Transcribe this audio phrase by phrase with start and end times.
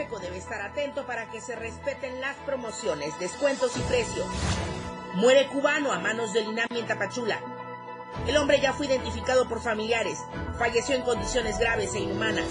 [0.00, 4.26] Debe estar atento para que se respeten las promociones, descuentos y precios.
[5.14, 7.38] Muere cubano a manos del INAMI en Tapachula.
[8.26, 10.18] El hombre ya fue identificado por familiares,
[10.58, 12.46] falleció en condiciones graves e inhumanas.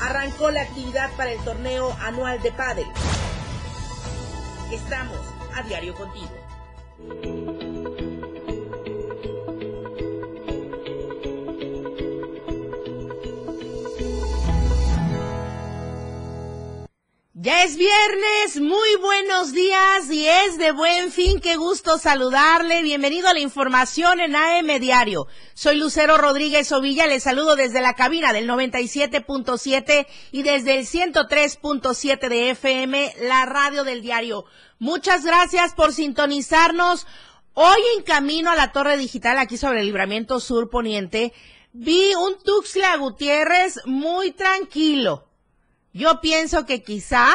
[0.00, 2.86] Arrancó la actividad para el torneo anual de pádel.
[4.72, 5.18] Estamos
[5.56, 6.30] a diario contigo.
[17.64, 22.80] Es viernes, muy buenos días y es de buen fin, qué gusto saludarle.
[22.80, 25.26] Bienvenido a la información en AM Diario.
[25.52, 32.28] Soy Lucero Rodríguez Ovilla, le saludo desde la cabina del 97.7 y desde el 103.7
[32.30, 34.46] de FM, la radio del diario.
[34.78, 37.06] Muchas gracias por sintonizarnos.
[37.52, 41.34] Hoy en camino a la torre digital aquí sobre el libramiento sur poniente,
[41.74, 45.26] vi un Tuxtla Gutiérrez muy tranquilo
[45.92, 47.34] yo pienso que quizá,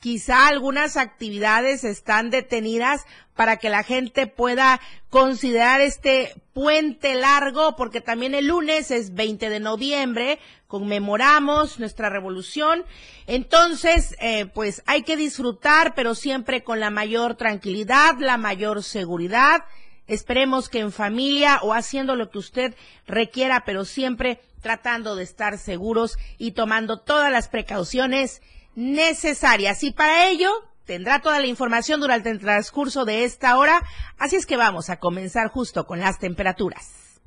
[0.00, 4.80] quizá algunas actividades están detenidas para que la gente pueda
[5.10, 12.84] considerar este puente largo, porque también el lunes es 20 de noviembre, conmemoramos nuestra revolución.
[13.26, 19.64] Entonces, eh, pues hay que disfrutar, pero siempre con la mayor tranquilidad, la mayor seguridad.
[20.06, 22.74] Esperemos que en familia o haciendo lo que usted
[23.06, 28.40] requiera, pero siempre tratando de estar seguros y tomando todas las precauciones
[28.76, 29.82] necesarias.
[29.82, 30.50] Y para ello
[30.84, 33.82] tendrá toda la información durante el transcurso de esta hora,
[34.18, 37.20] así es que vamos a comenzar justo con las temperaturas.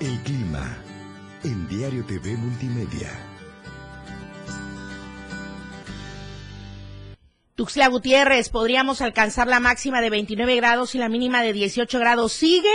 [0.00, 0.76] El clima
[1.44, 3.08] en Diario TV Multimedia.
[7.54, 12.32] Tuxtla Gutiérrez, podríamos alcanzar la máxima de 29 grados y la mínima de 18 grados.
[12.32, 12.68] ¿Sigue?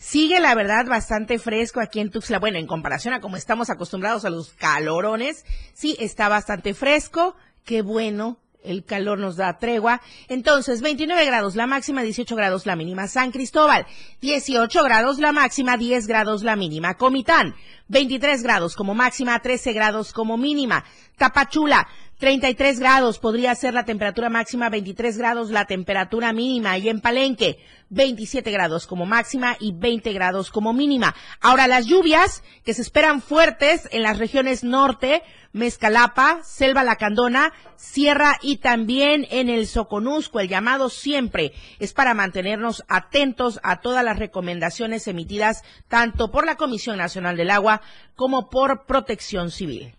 [0.00, 2.38] Sigue, la verdad, bastante fresco aquí en Tuxtla.
[2.38, 5.44] Bueno, en comparación a como estamos acostumbrados a los calorones,
[5.74, 7.36] sí, está bastante fresco.
[7.66, 10.00] Qué bueno, el calor nos da tregua.
[10.28, 13.08] Entonces, 29 grados la máxima, 18 grados la mínima.
[13.08, 13.86] San Cristóbal,
[14.22, 16.94] 18 grados la máxima, 10 grados la mínima.
[16.94, 17.54] Comitán,
[17.88, 20.82] 23 grados como máxima, 13 grados como mínima.
[21.18, 21.86] Tapachula,
[22.20, 27.58] 33 grados podría ser la temperatura máxima, 23 grados la temperatura mínima y en Palenque
[27.88, 31.14] 27 grados como máxima y 20 grados como mínima.
[31.40, 35.22] Ahora las lluvias que se esperan fuertes en las regiones norte,
[35.54, 40.40] Mezcalapa, Selva Lacandona, Sierra y también en el Soconusco.
[40.40, 46.56] El llamado siempre es para mantenernos atentos a todas las recomendaciones emitidas tanto por la
[46.56, 47.80] Comisión Nacional del Agua
[48.14, 49.94] como por Protección Civil.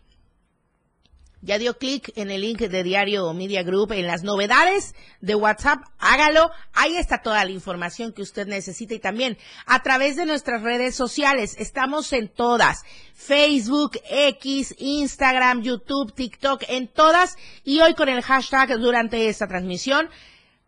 [1.43, 5.79] Ya dio clic en el link de Diario Media Group en las novedades de WhatsApp.
[5.97, 6.51] Hágalo.
[6.71, 10.95] Ahí está toda la información que usted necesita y también a través de nuestras redes
[10.95, 11.55] sociales.
[11.57, 12.83] Estamos en todas.
[13.15, 17.37] Facebook, X, Instagram, YouTube, TikTok, en todas.
[17.63, 20.09] Y hoy con el hashtag durante esta transmisión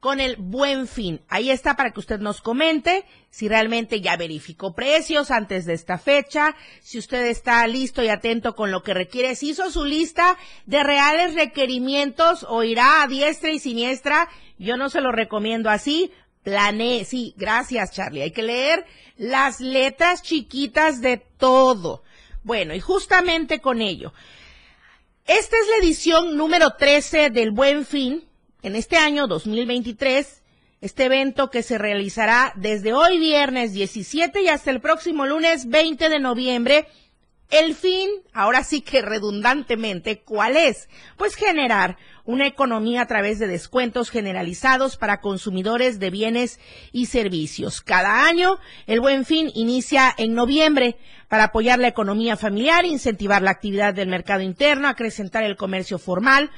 [0.03, 1.21] con el buen fin.
[1.29, 5.97] Ahí está para que usted nos comente si realmente ya verificó precios antes de esta
[5.97, 10.37] fecha, si usted está listo y atento con lo que requiere, si hizo su lista
[10.65, 14.27] de reales requerimientos o irá a diestra y siniestra,
[14.57, 16.11] yo no se lo recomiendo así.
[16.43, 18.85] Planee, sí, gracias Charlie, hay que leer
[19.15, 22.03] las letras chiquitas de todo.
[22.43, 24.11] Bueno, y justamente con ello,
[25.27, 28.25] esta es la edición número 13 del Buen Fin,
[28.63, 30.41] en este año 2023,
[30.79, 36.09] este evento que se realizará desde hoy viernes 17 y hasta el próximo lunes 20
[36.09, 36.87] de noviembre,
[37.49, 40.89] el fin, ahora sí que redundantemente, ¿cuál es?
[41.17, 46.59] Pues generar una economía a través de descuentos generalizados para consumidores de bienes
[46.93, 47.81] y servicios.
[47.81, 48.57] Cada año,
[48.87, 50.97] el Buen Fin inicia en noviembre
[51.27, 56.49] para apoyar la economía familiar, incentivar la actividad del mercado interno, acrecentar el comercio formal,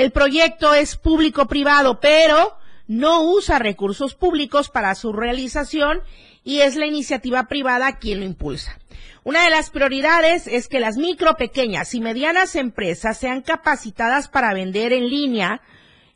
[0.00, 2.56] el proyecto es público-privado, pero
[2.86, 6.00] no usa recursos públicos para su realización
[6.42, 8.78] y es la iniciativa privada quien lo impulsa.
[9.24, 14.54] Una de las prioridades es que las micro, pequeñas y medianas empresas sean capacitadas para
[14.54, 15.60] vender en línea,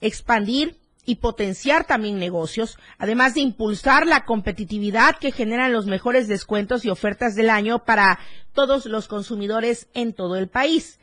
[0.01, 6.85] expandir y potenciar también negocios, además de impulsar la competitividad que generan los mejores descuentos
[6.85, 8.19] y ofertas del año para
[8.53, 10.99] todos los consumidores en todo el país.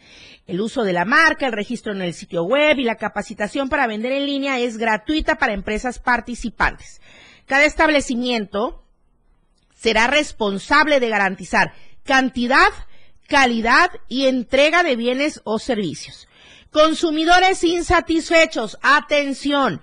[0.48, 3.88] El uso de la marca, el registro en el sitio web y la capacitación para
[3.88, 7.02] vender en línea es gratuita para empresas participantes.
[7.46, 8.84] Cada establecimiento
[9.76, 11.74] será responsable de garantizar
[12.04, 12.70] cantidad,
[13.28, 16.28] calidad y entrega de bienes o servicios.
[16.72, 19.82] Consumidores insatisfechos, atención.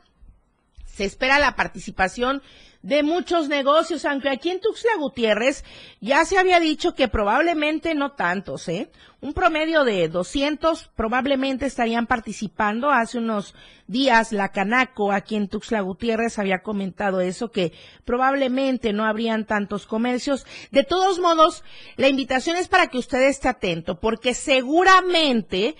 [0.85, 2.41] Se espera la participación
[2.81, 5.63] de muchos negocios, aunque aquí en Tuxtla Gutiérrez
[5.99, 8.89] ya se había dicho que probablemente no tantos, ¿eh?
[9.19, 12.91] Un promedio de 200 probablemente estarían participando.
[12.91, 13.55] Hace unos
[13.87, 17.73] días la Canaco aquí en Tuxtla Gutiérrez había comentado eso, que
[18.05, 20.45] probablemente no habrían tantos comercios.
[20.71, 21.63] De todos modos,
[21.95, 25.75] la invitación es para que usted esté atento, porque seguramente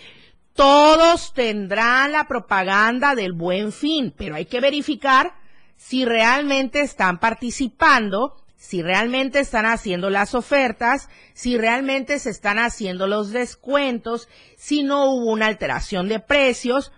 [0.54, 5.36] todos tendrán la propaganda del buen fin, pero hay que verificar
[5.78, 13.08] si realmente están participando, si realmente están haciendo las ofertas, si realmente se están haciendo
[13.08, 14.28] los descuentos,
[14.58, 16.92] si no hubo una alteración de precios.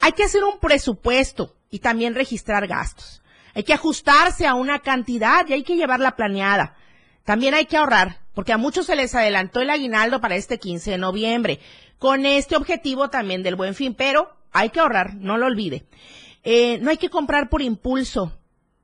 [0.00, 3.22] Hay que hacer un presupuesto y también registrar gastos.
[3.54, 6.76] Hay que ajustarse a una cantidad y hay que llevarla planeada.
[7.24, 10.90] También hay que ahorrar, porque a muchos se les adelantó el aguinaldo para este 15
[10.90, 11.60] de noviembre,
[11.98, 15.86] con este objetivo también del buen fin, pero hay que ahorrar, no lo olvide.
[16.44, 18.32] Eh, no hay que comprar por impulso.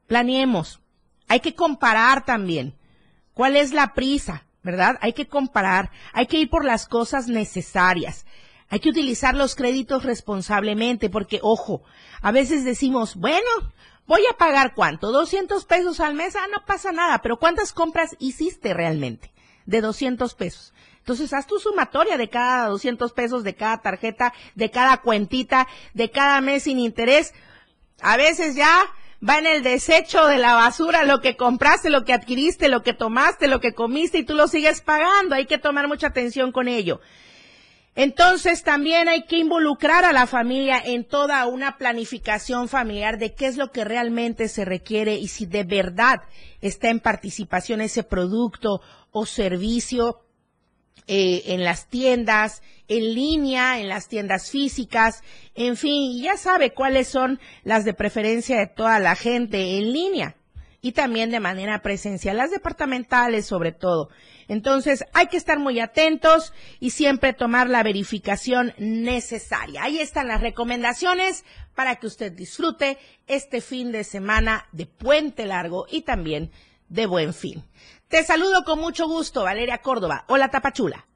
[0.06, 0.80] Planeemos.
[1.28, 2.74] Hay que comparar también.
[3.34, 4.44] ¿Cuál es la prisa?
[4.62, 4.98] ¿Verdad?
[5.00, 5.90] Hay que comparar.
[6.12, 8.26] Hay que ir por las cosas necesarias.
[8.68, 11.82] Hay que utilizar los créditos responsablemente porque, ojo,
[12.22, 13.48] a veces decimos, bueno,
[14.06, 18.16] voy a pagar cuánto, 200 pesos al mes, ah, no pasa nada, pero ¿cuántas compras
[18.20, 19.32] hiciste realmente
[19.66, 20.72] de 200 pesos?
[20.98, 26.10] Entonces, haz tu sumatoria de cada 200 pesos, de cada tarjeta, de cada cuentita, de
[26.10, 27.34] cada mes sin interés.
[28.02, 28.74] A veces ya
[29.26, 32.94] va en el desecho de la basura lo que compraste, lo que adquiriste, lo que
[32.94, 35.34] tomaste, lo que comiste y tú lo sigues pagando.
[35.34, 37.00] Hay que tomar mucha atención con ello.
[37.96, 43.46] Entonces también hay que involucrar a la familia en toda una planificación familiar de qué
[43.46, 46.22] es lo que realmente se requiere y si de verdad
[46.60, 48.80] está en participación ese producto
[49.10, 50.20] o servicio
[51.06, 55.22] eh, en las tiendas, en línea, en las tiendas físicas,
[55.54, 60.36] en fin, ya sabe cuáles son las de preferencia de toda la gente en línea
[60.82, 64.08] y también de manera presencial, las departamentales sobre todo.
[64.48, 69.84] Entonces hay que estar muy atentos y siempre tomar la verificación necesaria.
[69.84, 75.86] Ahí están las recomendaciones para que usted disfrute este fin de semana de puente largo
[75.88, 76.50] y también
[76.88, 77.64] de buen fin.
[78.10, 80.24] Te saludo con mucho gusto, Valeria Córdoba.
[80.26, 81.06] Hola, Tapachula.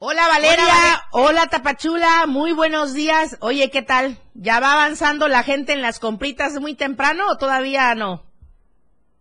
[0.00, 3.36] Hola Valeria, hola, Tapachula, muy buenos días.
[3.40, 4.18] Oye, ¿qué tal?
[4.34, 8.28] ¿Ya va avanzando la gente en las compritas muy temprano o todavía no?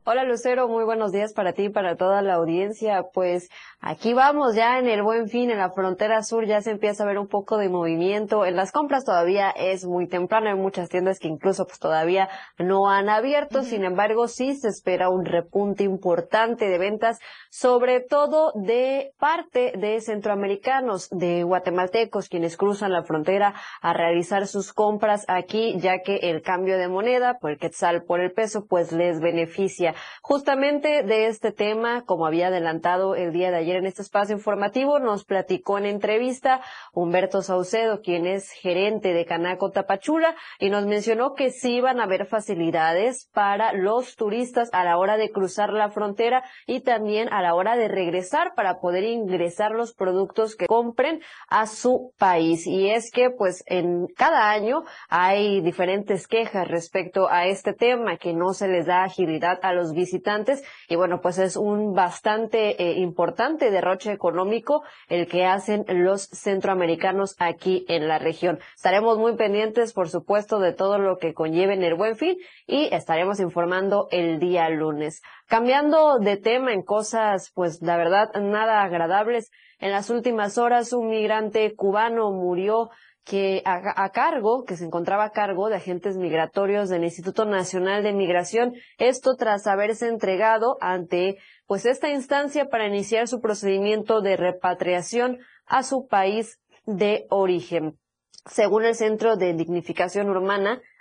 [0.09, 3.03] Hola Lucero, muy buenos días para ti y para toda la audiencia.
[3.13, 7.03] Pues aquí vamos ya en el buen fin, en la frontera sur ya se empieza
[7.03, 8.45] a ver un poco de movimiento.
[8.45, 12.89] En las compras todavía es muy temprano, hay muchas tiendas que incluso pues todavía no
[12.89, 17.19] han abierto, sin embargo sí se espera un repunte importante de ventas,
[17.49, 24.73] sobre todo de parte de centroamericanos, de guatemaltecos, quienes cruzan la frontera a realizar sus
[24.73, 28.91] compras aquí, ya que el cambio de moneda por el quetzal por el peso pues
[28.91, 29.93] les beneficia.
[30.21, 34.99] Justamente de este tema, como había adelantado el día de ayer en este espacio informativo,
[34.99, 36.61] nos platicó en entrevista
[36.93, 42.03] Humberto Saucedo, quien es gerente de Canaco Tapachula, y nos mencionó que sí iban a
[42.03, 47.41] haber facilidades para los turistas a la hora de cruzar la frontera y también a
[47.41, 52.65] la hora de regresar para poder ingresar los productos que compren a su país.
[52.67, 58.33] Y es que, pues, en cada año hay diferentes quejas respecto a este tema, que
[58.33, 62.99] no se les da agilidad a los visitantes y bueno, pues es un bastante eh,
[62.99, 68.59] importante derroche económico el que hacen los centroamericanos aquí en la región.
[68.75, 72.93] Estaremos muy pendientes, por supuesto, de todo lo que conlleve en el Buen Fin y
[72.93, 75.21] estaremos informando el día lunes.
[75.47, 79.51] Cambiando de tema en cosas, pues la verdad, nada agradables.
[79.79, 82.89] En las últimas horas, un migrante cubano murió
[83.27, 88.13] que a, cargo, que se encontraba a cargo de agentes migratorios del Instituto Nacional de
[88.13, 91.37] Migración, esto tras haberse entregado ante
[91.67, 97.99] pues esta instancia para iniciar su procedimiento de repatriación a su país de origen.
[98.45, 100.29] Según el Centro de Dignificación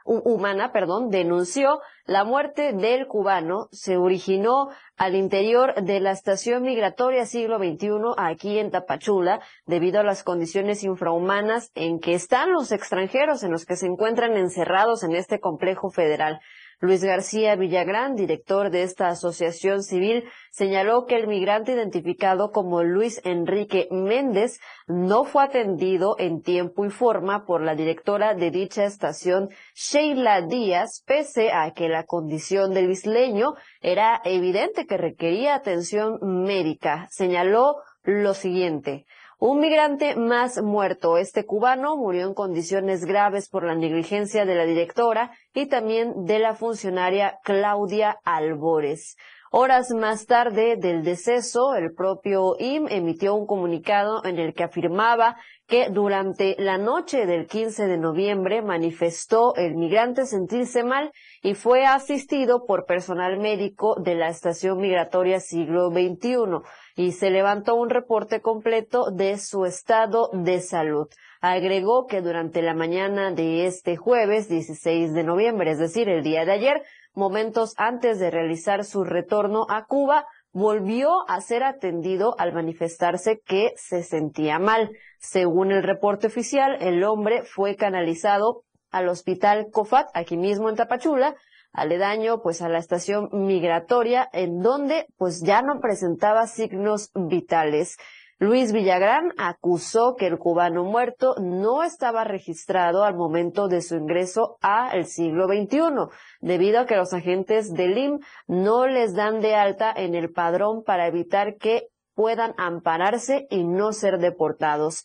[0.05, 7.25] Humana, perdón, denunció la muerte del cubano se originó al interior de la estación migratoria
[7.25, 13.45] siglo XXI aquí en Tapachula debido a las condiciones infrahumanas en que están los extranjeros
[13.45, 16.41] en los que se encuentran encerrados en este complejo federal.
[16.79, 23.23] Luis García Villagrán, director de esta asociación civil, señaló que el migrante identificado como Luis
[23.25, 29.49] Enrique Méndez no fue atendido en tiempo y forma por la directora de dicha estación,
[29.75, 37.07] Sheila Díaz, pese a que la condición del isleño era evidente que requería atención médica.
[37.11, 39.07] Señaló lo siguiente.
[39.39, 41.19] Un migrante más muerto.
[41.19, 46.39] Este cubano murió en condiciones graves por la negligencia de la directora y también de
[46.39, 49.17] la funcionaria Claudia Albores.
[49.53, 55.37] Horas más tarde del deceso, el propio IM emitió un comunicado en el que afirmaba
[55.67, 61.13] que durante la noche del 15 de noviembre manifestó el migrante sentirse mal
[61.43, 66.63] y fue asistido por personal médico de la estación migratoria siglo XXI
[66.97, 71.09] y se levantó un reporte completo de su estado de salud.
[71.43, 76.47] Agregó que durante la mañana de este jueves 16 de noviembre, es decir, el día
[76.47, 82.55] de ayer, momentos antes de realizar su retorno a Cuba, volvió a ser atendido al
[82.55, 84.91] manifestarse que se sentía mal.
[85.19, 91.37] Según el reporte oficial, el hombre fue canalizado al hospital COFAT, aquí mismo en Tapachula,
[91.77, 97.97] aledaño pues a la estación migratoria en donde pues ya no presentaba signos vitales.
[98.39, 104.59] Luis Villagrán acusó que el cubano muerto no estaba registrado al momento de su ingreso
[104.61, 109.55] a el siglo XXI, debido a que los agentes del IM no les dan de
[109.55, 115.05] alta en el padrón para evitar que puedan ampararse y no ser deportados.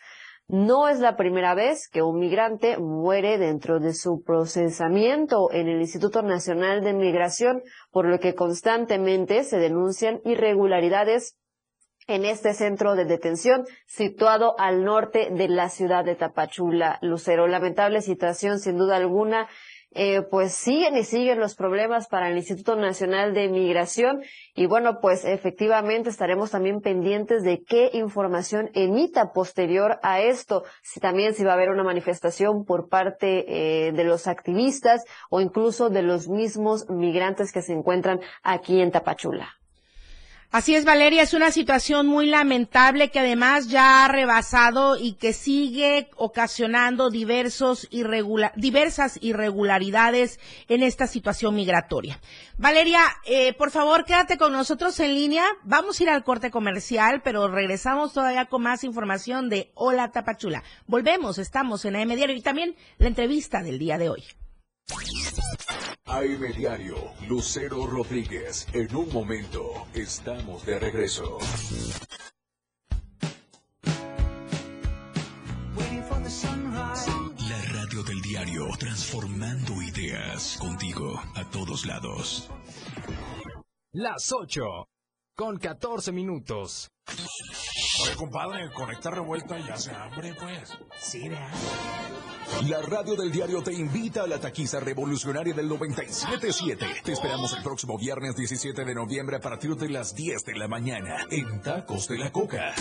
[0.51, 5.79] No es la primera vez que un migrante muere dentro de su procesamiento en el
[5.79, 11.37] Instituto Nacional de Migración, por lo que constantemente se denuncian irregularidades
[12.07, 16.99] en este centro de detención situado al norte de la ciudad de Tapachula.
[17.01, 19.47] Lucero, lamentable situación sin duda alguna
[19.93, 24.21] eh, pues siguen y siguen los problemas para el Instituto Nacional de Migración
[24.55, 30.99] y bueno, pues efectivamente estaremos también pendientes de qué información emita posterior a esto, si
[30.99, 35.89] también si va a haber una manifestación por parte eh, de los activistas o incluso
[35.89, 39.60] de los mismos migrantes que se encuentran aquí en Tapachula.
[40.51, 45.31] Así es, Valeria, es una situación muy lamentable que además ya ha rebasado y que
[45.31, 47.87] sigue ocasionando diversos
[48.57, 52.19] diversas irregularidades en esta situación migratoria.
[52.57, 55.45] Valeria, eh, por favor, quédate con nosotros en línea.
[55.63, 60.63] Vamos a ir al corte comercial, pero regresamos todavía con más información de Hola Tapachula.
[60.85, 64.25] Volvemos, estamos en AM Diario y también la entrevista del día de hoy.
[66.05, 66.95] AM Diario,
[67.27, 68.67] Lucero Rodríguez.
[68.73, 71.37] En un momento, estamos de regreso.
[77.49, 82.49] La radio del diario, transformando ideas contigo a todos lados.
[83.93, 84.61] Las 8,
[85.35, 86.89] con 14 minutos.
[88.03, 90.71] Oye, compadre, conecta revuelta y hace hambre, pues.
[90.99, 91.49] Sí, ¿verdad?
[92.67, 96.85] La radio del diario te invita a la taquiza revolucionaria del 977.
[97.03, 100.67] Te esperamos el próximo viernes 17 de noviembre a partir de las 10 de la
[100.67, 102.73] mañana en Tacos de la Coca.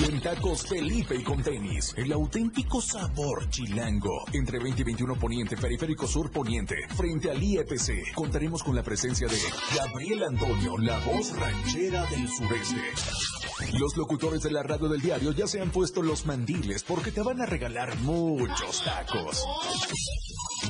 [0.00, 4.24] Y en Tacos Felipe y con tenis, el auténtico sabor chilango.
[4.32, 9.26] Entre 20 y 21 Poniente, Periférico Sur Poniente, frente al IEPC, contaremos con la presencia
[9.26, 9.38] de
[9.76, 12.80] Gabriel Antonio, la voz ranchera del sureste.
[13.78, 17.22] Los locutores de la radio del diario ya se han puesto los mandiles porque te
[17.22, 19.44] van a regalar muchos tacos.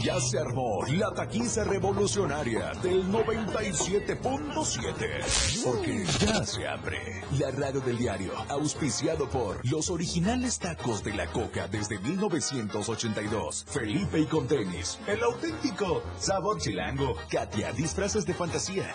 [0.03, 5.65] Ya se armó la taquiza revolucionaria del 97.7.
[5.65, 7.23] Porque ya se abre.
[7.39, 13.65] La radio del diario, auspiciado por los originales tacos de la coca desde 1982.
[13.69, 14.99] Felipe y con tenis.
[15.07, 17.17] El auténtico sabor chilango.
[17.31, 18.95] Katia, disfraces de fantasía.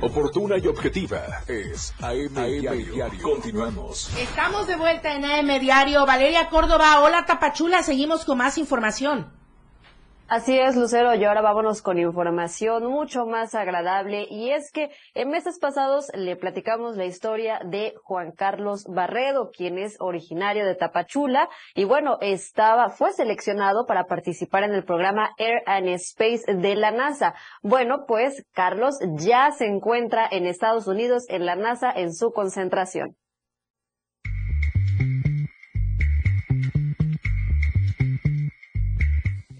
[0.00, 3.10] Oportuna y objetiva es AM, Diario.
[3.20, 4.16] Continuamos.
[4.16, 6.06] Estamos de vuelta en AM Diario.
[6.06, 9.32] Valeria Córdoba, hola Tapachula, seguimos con más información.
[10.30, 14.26] Así es, Lucero, y ahora vámonos con información mucho más agradable.
[14.28, 19.78] Y es que en meses pasados le platicamos la historia de Juan Carlos Barredo, quien
[19.78, 21.48] es originario de Tapachula.
[21.74, 26.90] Y bueno, estaba, fue seleccionado para participar en el programa Air and Space de la
[26.90, 27.34] NASA.
[27.62, 33.16] Bueno, pues Carlos ya se encuentra en Estados Unidos, en la NASA, en su concentración.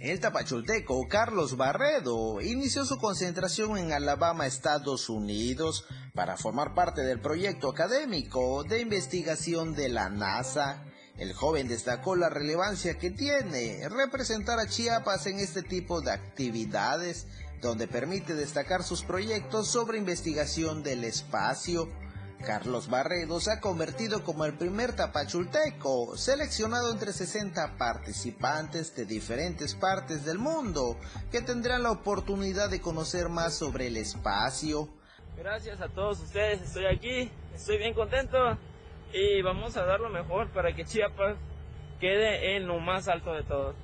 [0.00, 7.20] El tapachulteco Carlos Barredo inició su concentración en Alabama, Estados Unidos, para formar parte del
[7.20, 10.84] proyecto académico de investigación de la NASA.
[11.16, 17.26] El joven destacó la relevancia que tiene representar a Chiapas en este tipo de actividades,
[17.60, 21.88] donde permite destacar sus proyectos sobre investigación del espacio.
[22.44, 29.74] Carlos Barredo se ha convertido como el primer tapachulteco seleccionado entre 60 participantes de diferentes
[29.74, 30.96] partes del mundo
[31.30, 34.88] que tendrán la oportunidad de conocer más sobre el espacio.
[35.36, 38.38] Gracias a todos ustedes, estoy aquí, estoy bien contento
[39.12, 41.36] y vamos a dar lo mejor para que Chiapas
[42.00, 43.76] quede en lo más alto de todos.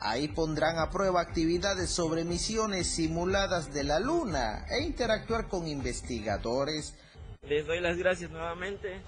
[0.00, 6.94] Ahí pondrán a prueba actividades sobre misiones simuladas de la Luna e interactuar con investigadores,
[7.48, 9.00] les doy las gracias nuevamente.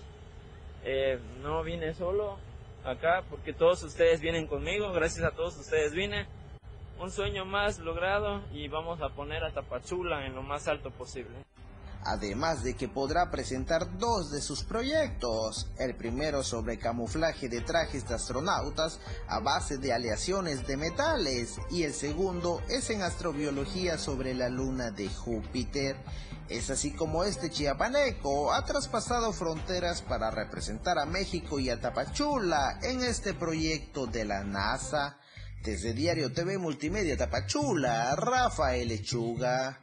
[0.85, 2.39] Eh, no vine solo
[2.85, 4.93] acá porque todos ustedes vienen conmigo.
[4.93, 6.27] Gracias a todos ustedes vine.
[7.01, 11.37] Un sueño más logrado y vamos a poner a Tapachula en lo más alto posible.
[12.09, 18.09] Además de que podrá presentar dos de sus proyectos, el primero sobre camuflaje de trajes
[18.09, 24.35] de astronautas a base de aleaciones de metales y el segundo es en astrobiología sobre
[24.35, 25.97] la luna de Júpiter.
[26.49, 32.79] Es así como este chiapaneco ha traspasado fronteras para representar a México y a Tapachula
[32.83, 35.19] en este proyecto de la NASA.
[35.65, 39.83] Desde Diario TV Multimedia Tapachula, Rafael Lechuga.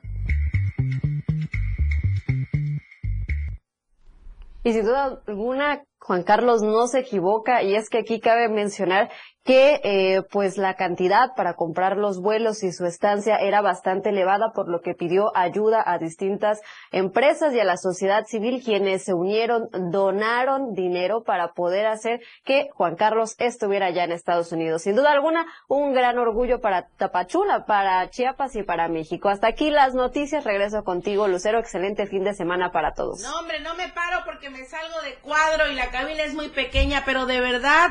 [4.64, 9.10] Y sin duda alguna, Juan Carlos no se equivoca y es que aquí cabe mencionar
[9.44, 14.52] que eh, pues la cantidad para comprar los vuelos y su estancia era bastante elevada,
[14.54, 16.62] por lo que pidió ayuda a distintas
[16.92, 22.70] empresas y a la sociedad civil, quienes se unieron, donaron dinero para poder hacer que
[22.74, 24.84] Juan Carlos estuviera ya en Estados Unidos.
[24.84, 29.28] Sin duda alguna, un gran orgullo para Tapachula, para Chiapas y para México.
[29.28, 30.46] Hasta aquí las noticias.
[30.46, 31.60] Regreso contigo, Lucero.
[31.60, 33.22] Excelente fin de semana para todos.
[33.22, 36.50] No, hombre, no me paro porque me salgo de cuadro y la cabina es muy
[36.50, 37.90] pequeña, pero de verdad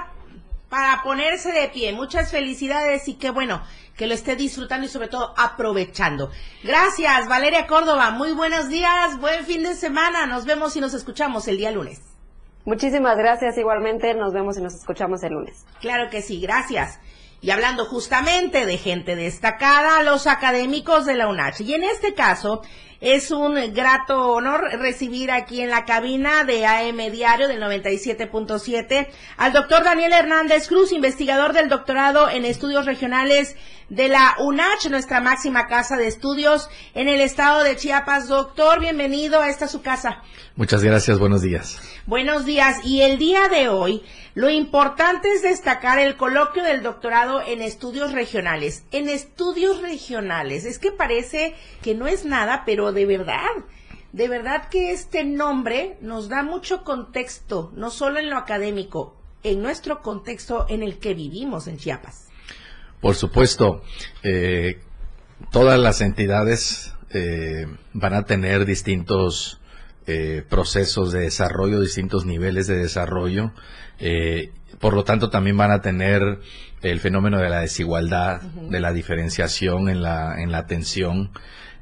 [0.68, 1.92] para ponerse de pie.
[1.92, 3.62] Muchas felicidades y qué bueno
[3.96, 6.28] que lo esté disfrutando y sobre todo aprovechando.
[6.64, 8.10] Gracias, Valeria Córdoba.
[8.10, 10.26] Muy buenos días, buen fin de semana.
[10.26, 12.00] Nos vemos y nos escuchamos el día lunes.
[12.64, 14.14] Muchísimas gracias igualmente.
[14.14, 15.64] Nos vemos y nos escuchamos el lunes.
[15.80, 16.98] Claro que sí, gracias.
[17.40, 21.60] Y hablando justamente de gente destacada, los académicos de la UNACH.
[21.60, 22.62] Y en este caso,
[23.02, 29.52] Es un grato honor recibir aquí en la cabina de AM Diario del 97.7 al
[29.52, 33.56] doctor Daniel Hernández Cruz, investigador del doctorado en estudios regionales
[33.88, 38.28] de la UNACH, nuestra máxima casa de estudios en el estado de Chiapas.
[38.28, 40.22] Doctor, bienvenido a esta su casa.
[40.54, 41.80] Muchas gracias, buenos días.
[42.06, 42.84] Buenos días.
[42.84, 44.02] Y el día de hoy,
[44.34, 48.84] lo importante es destacar el coloquio del doctorado en estudios regionales.
[48.90, 53.38] En estudios regionales, es que parece que no es nada, pero de verdad,
[54.12, 59.62] de verdad que este nombre nos da mucho contexto, no solo en lo académico, en
[59.62, 62.26] nuestro contexto en el que vivimos en Chiapas.
[63.00, 63.82] Por supuesto,
[64.24, 64.80] eh,
[65.52, 69.61] todas las entidades eh, van a tener distintos
[70.06, 73.52] eh, procesos de desarrollo, distintos niveles de desarrollo.
[74.80, 76.40] por lo tanto, también van a tener
[76.82, 81.30] el fenómeno de la desigualdad, de la diferenciación en la, en la atención.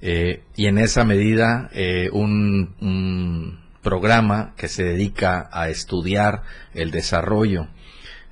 [0.02, 1.70] y en esa medida,
[2.12, 6.42] un, un, programa que se dedica a estudiar
[6.74, 7.68] el desarrollo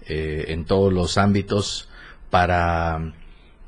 [0.07, 1.89] en todos los ámbitos
[2.29, 3.15] para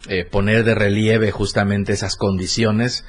[0.08, 3.04] eh, poner de relieve justamente esas condiciones,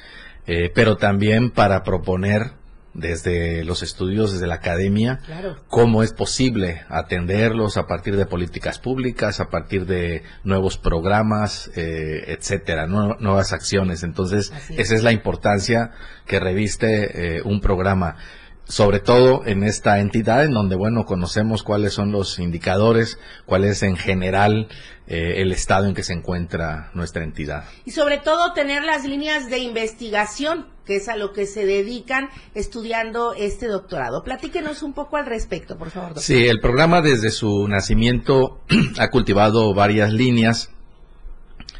[0.46, 2.52] eh, pero también para proponer
[2.94, 5.20] desde los estudios, desde la academia,
[5.68, 12.24] cómo es posible atenderlos a partir de políticas públicas, a partir de nuevos programas, eh,
[12.28, 14.02] etcétera, nuevas acciones.
[14.02, 15.02] Entonces, esa es.
[15.02, 15.90] la importancia
[16.26, 18.16] que reviste un programa
[18.64, 23.82] sobre todo en esta entidad en donde, bueno, conocemos cuáles son los indicadores, cuál es
[23.82, 24.68] en general
[25.06, 27.64] eh, el estado en que se encuentra nuestra entidad.
[27.84, 32.28] Y sobre todo tener las líneas de investigación, que es a lo que se dedican
[32.54, 34.22] estudiando este doctorado.
[34.22, 36.10] Platíquenos un poco al respecto, por favor.
[36.10, 36.22] Doctor.
[36.22, 38.60] Sí, el programa desde su nacimiento
[38.98, 40.70] ha cultivado varias líneas.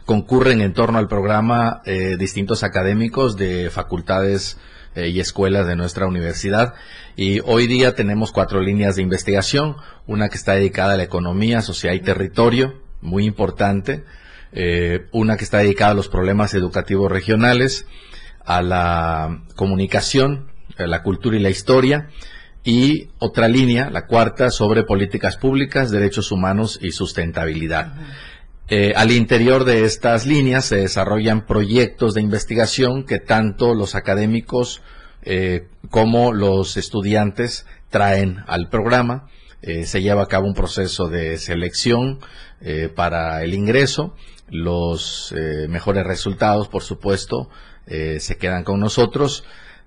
[0.05, 4.59] Concurren en torno al programa eh, distintos académicos de facultades
[4.95, 6.75] eh, y escuelas de nuestra universidad.
[7.17, 9.77] Y hoy día tenemos cuatro líneas de investigación,
[10.07, 14.05] una que está dedicada a la economía, sociedad y territorio, muy importante,
[14.53, 17.87] eh, una que está dedicada a los problemas educativos regionales,
[18.45, 22.09] a la comunicación, a la cultura y la historia,
[22.65, 27.95] y otra línea, la cuarta, sobre políticas públicas, derechos humanos y sustentabilidad.
[28.69, 34.83] Eh, al interior de estas líneas se desarrollan proyectos de investigación que tanto los académicos
[35.23, 39.29] eh, como los estudiantes traen al programa.
[39.61, 42.21] Eh, se lleva a cabo un proceso de selección
[42.95, 44.15] para el ingreso.
[44.49, 45.35] Los
[45.69, 47.51] mejores resultados, por supuesto,
[47.87, 49.43] se quedan con nosotros.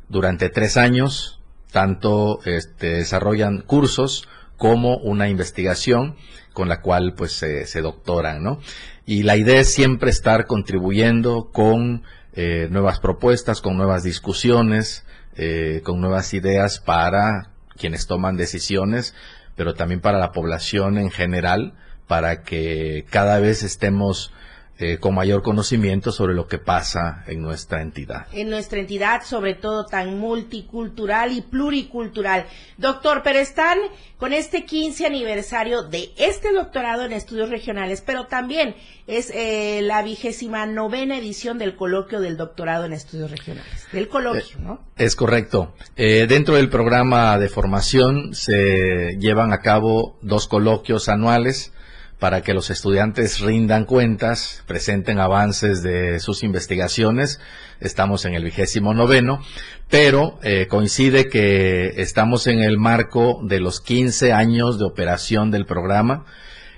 [0.10, 1.40] Durante tres años,
[1.72, 4.28] tanto este, desarrollan cursos
[4.58, 6.16] como una investigación
[6.54, 8.60] con la cual pues se, doctoran, ¿no?
[9.06, 15.82] Y la idea es siempre estar contribuyendo con eh, nuevas propuestas, con nuevas discusiones, eh,
[15.84, 19.14] con nuevas ideas para quienes toman decisiones,
[19.56, 21.74] pero también para la población en general,
[22.08, 24.32] para que cada vez estemos
[24.78, 28.28] eh, con mayor conocimiento sobre lo que pasa en nuestra entidad.
[28.34, 32.46] En nuestra entidad, sobre todo tan multicultural y pluricultural.
[32.78, 33.78] Doctor, pero están
[34.18, 38.76] con este 15 aniversario de este doctorado en estudios regionales, pero también
[39.08, 43.88] es eh, la vigésima novena edición del coloquio del doctorado en estudios regionales.
[43.94, 44.82] Del coloquio, ¿no?
[44.98, 45.74] Eh, es correcto.
[45.96, 51.72] dentro del programa de formación se llevan a cabo dos coloquios anuales
[52.20, 57.40] para que los estudiantes rindan cuentas, presenten avances de sus investigaciones.
[57.80, 59.42] Estamos en el vigésimo noveno,
[59.90, 65.66] pero eh, coincide que estamos en el marco de los 15 años de operación del
[65.66, 66.26] programa.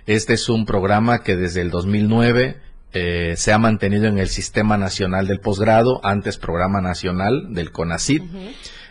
[0.08, 2.62] Este es un programa que desde el 2009
[2.94, 8.24] eh, se ha mantenido en el Sistema Nacional del Posgrado, antes Programa Nacional del CONACID.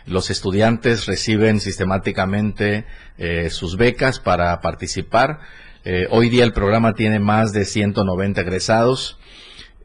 [0.05, 2.85] Los estudiantes reciben sistemáticamente
[3.17, 5.39] eh, sus becas para participar
[5.89, 9.17] eh, hoy día el programa tiene más de 190 egresados.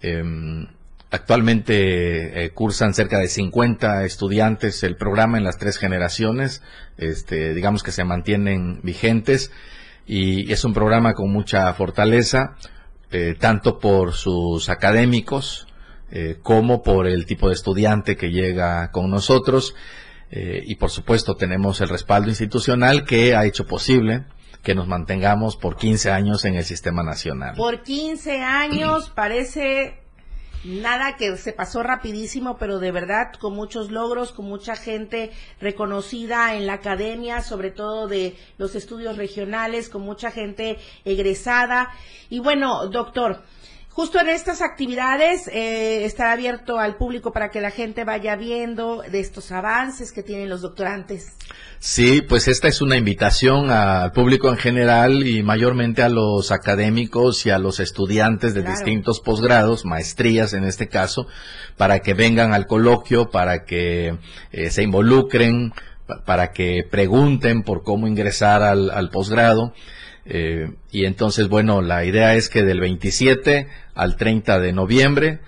[0.01, 0.67] Em,
[1.13, 6.61] actualmente eh, cursan cerca de 50 estudiantes el programa en las tres generaciones.
[6.99, 9.53] Este, digamos que se mantienen vigentes
[10.05, 12.57] y es un programa con mucha fortaleza,
[13.13, 15.69] eh, tanto por sus académicos
[16.43, 19.75] como por el tipo de estudiante que llega con nosotros.
[20.31, 24.25] y por supuesto tenemos el respaldo institucional que ha hecho posible
[24.63, 27.57] que nos mantengamos por 15 años en el sistema nacional.
[27.57, 29.99] Por 15 años parece
[30.65, 36.55] nada que se pasó rapidísimo, pero de verdad con muchos logros, con mucha gente reconocida
[36.55, 41.91] en la academia, sobre todo de los estudios regionales, con mucha gente egresada.
[42.31, 43.43] Y bueno, doctor,
[43.95, 49.03] Justo en estas actividades eh, está abierto al público para que la gente vaya viendo
[49.03, 51.37] de estos avances que tienen los doctorantes.
[51.79, 57.45] Sí, pues esta es una invitación al público en general y mayormente a los académicos
[57.45, 61.27] y a los estudiantes de distintos posgrados, maestrías en este caso,
[61.77, 64.17] para que vengan al coloquio, para que
[64.53, 65.75] eh, se involucren,
[66.25, 69.75] para que pregunten por cómo ingresar al posgrado.
[70.25, 75.41] Eh, y entonces, bueno, la idea es que del 27 al 30 de noviembre,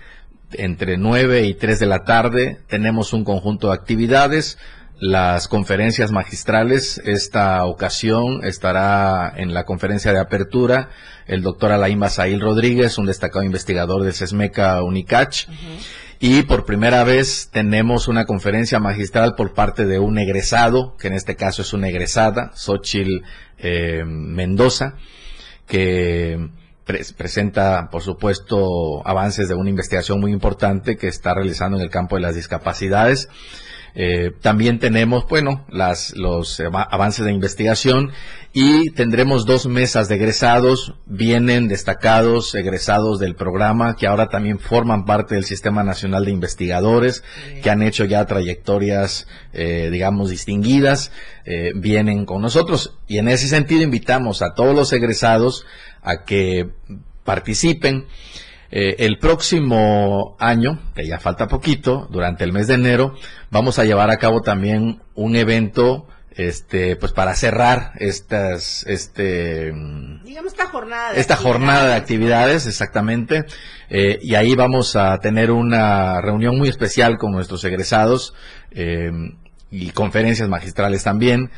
[0.53, 4.57] entre 9 y 3 de la tarde, tenemos un conjunto de actividades.
[4.97, 10.89] Las conferencias magistrales, esta ocasión estará en la conferencia de apertura
[11.27, 15.47] el doctor Alain Basail Rodríguez, un destacado investigador de SESMECA UNICACH.
[16.19, 21.13] Y por primera vez tenemos una conferencia magistral por parte de un egresado, que en
[21.13, 23.23] este caso es una egresada, Xochil
[23.57, 24.95] eh, Mendoza,
[25.67, 26.49] que
[26.85, 32.15] presenta, por supuesto, avances de una investigación muy importante que está realizando en el campo
[32.15, 33.27] de las discapacidades.
[33.97, 38.11] Eh, también tenemos, bueno, las, los avances de investigación
[38.51, 40.95] y tendremos dos mesas de egresados.
[41.05, 47.23] Vienen destacados egresados del programa que ahora también forman parte del Sistema Nacional de Investigadores,
[47.63, 51.11] que han hecho ya trayectorias, eh, digamos, distinguidas,
[51.45, 52.97] eh, vienen con nosotros.
[53.07, 55.65] Y en ese sentido invitamos a todos los egresados
[56.05, 56.69] a que
[57.25, 58.05] participen.
[58.71, 63.15] Eh, el próximo año, que ya falta poquito, durante el mes de enero,
[63.51, 69.71] vamos a llevar a cabo también un evento este pues para cerrar estas este
[70.25, 73.45] digamos esta jornada de esta jornada de actividades exactamente
[73.89, 78.33] eh, y ahí vamos a tener una reunión muy especial con nuestros egresados
[78.71, 79.11] eh,
[79.71, 81.51] y conferencias magistrales también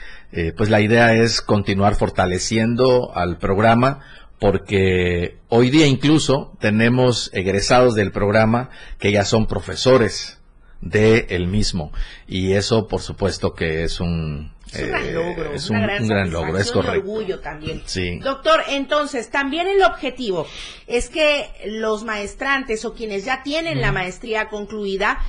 [0.56, 4.02] pues la idea es continuar fortaleciendo al programa
[4.40, 8.70] porque hoy día incluso tenemos egresados del programa
[9.00, 10.40] que ya son profesores
[10.82, 11.92] de el mismo
[12.28, 16.58] y eso por supuesto que es un es un gran logro, es un, gran, logro,
[16.58, 17.00] es correcto.
[17.00, 17.82] orgullo también.
[17.86, 18.20] Sí.
[18.20, 20.46] Doctor, entonces, también el objetivo
[20.88, 25.20] es que los maestrantes o quienes ya tienen la maestría concluida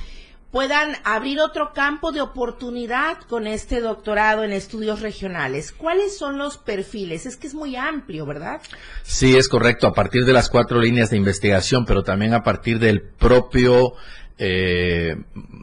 [0.51, 5.71] puedan abrir otro campo de oportunidad con este doctorado en estudios regionales.
[5.71, 7.25] ¿Cuáles son los perfiles?
[7.25, 8.61] Es que es muy amplio, ¿verdad?
[9.03, 12.79] Sí, es correcto, a partir de las cuatro líneas de investigación, pero también a partir
[12.79, 13.93] del propio
[14.41, 15.17] eh,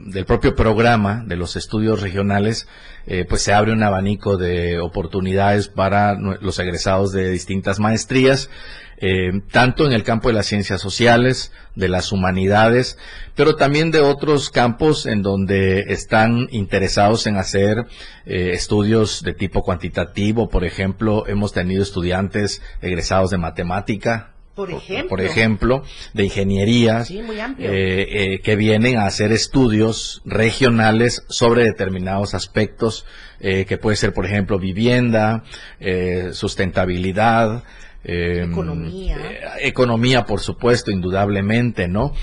[0.07, 2.69] del propio programa de los estudios regionales,
[3.07, 8.51] eh, pues se abre un abanico de oportunidades para los egresados de distintas maestrías,
[8.99, 12.99] eh, tanto en el campo de las ciencias sociales, de las humanidades,
[13.35, 17.87] pero también de otros campos en donde están interesados en hacer
[18.27, 20.51] estudios de tipo cuantitativo.
[20.51, 25.83] Por ejemplo, hemos tenido estudiantes egresados de matemática, por ejemplo, por ejemplo
[26.15, 27.21] de ingenierías sí.
[27.59, 33.05] Eh, eh, que vienen a hacer estudios regionales sobre determinados aspectos
[33.39, 35.45] eh, que puede ser por ejemplo vivienda
[36.33, 37.65] sustentabilidad
[38.03, 39.19] economía.
[39.61, 42.15] economía por supuesto indudablemente no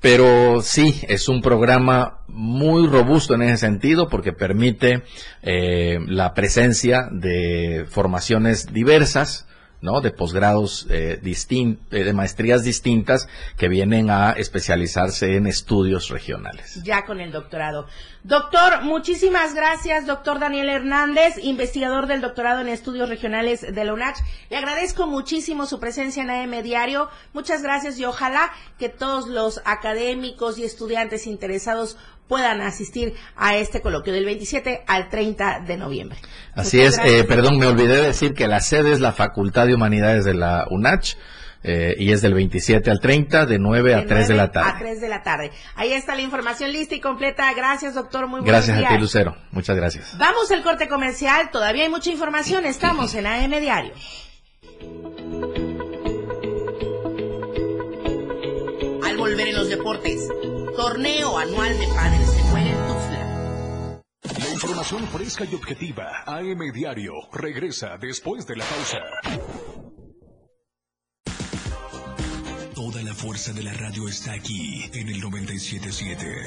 [0.00, 5.02] pero sí, es un programa muy robusto en ese sentido porque permite
[5.42, 9.46] la presencia de formaciones diversas,
[9.82, 10.00] ¿no?
[10.00, 16.82] De posgrados eh, eh, de maestrías distintas que vienen a especializarse en estudios regionales.
[16.82, 17.86] Ya con el doctorado.
[18.22, 24.18] Doctor, muchísimas gracias, doctor Daniel Hernández, investigador del doctorado en estudios regionales de la UNACH.
[24.50, 27.08] Le agradezco muchísimo su presencia en AM Diario.
[27.32, 31.96] Muchas gracias y ojalá que todos los académicos y estudiantes interesados
[32.30, 36.16] puedan asistir a este coloquio del 27 al 30 de noviembre.
[36.54, 40.24] Así es, eh, perdón, me olvidé decir que la sede es la Facultad de Humanidades
[40.24, 41.16] de la UNACH.
[41.62, 44.70] Eh, y es del 27 al 30, de 9 a 3 de la tarde.
[44.70, 45.50] A 3 de la tarde.
[45.74, 47.52] Ahí está la información lista y completa.
[47.52, 48.28] Gracias, doctor.
[48.28, 49.36] Muy Gracias a ti, Lucero.
[49.50, 50.16] Muchas gracias.
[50.16, 51.50] Vamos al corte comercial.
[51.50, 52.64] Todavía hay mucha información.
[52.64, 53.92] Estamos en AM Diario.
[59.04, 60.28] Al volver en los deportes,
[60.80, 64.02] torneo anual de padres se juega en Tuxtla.
[64.38, 66.24] La información fresca y objetiva.
[66.26, 69.02] AM Diario regresa después de la pausa.
[72.74, 76.46] Toda la fuerza de la radio está aquí en el 977.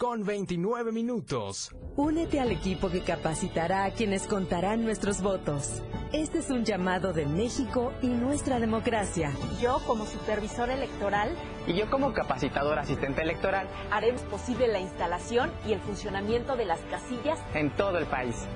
[0.00, 1.76] con 29 minutos.
[1.94, 5.82] Únete al equipo que capacitará a quienes contarán nuestros votos.
[6.14, 9.30] Este es un llamado de México y nuestra democracia.
[9.60, 11.36] Yo, como supervisor electoral,
[11.66, 16.80] y yo como capacitador asistente electoral, haremos posible la instalación y el funcionamiento de las
[16.90, 18.46] casillas en todo el país.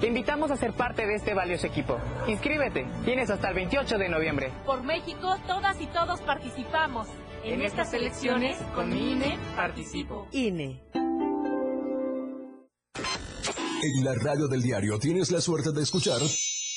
[0.00, 1.98] Te invitamos a ser parte de este valioso equipo.
[2.26, 2.86] Inscríbete.
[3.04, 4.52] Tienes hasta el 28 de noviembre.
[4.64, 7.08] Por México, todas y todos participamos.
[7.44, 10.26] En, estas elecciones, con mi INE, participo.
[10.32, 10.82] INE.
[13.82, 16.22] En la radio del diario tienes la suerte de escuchar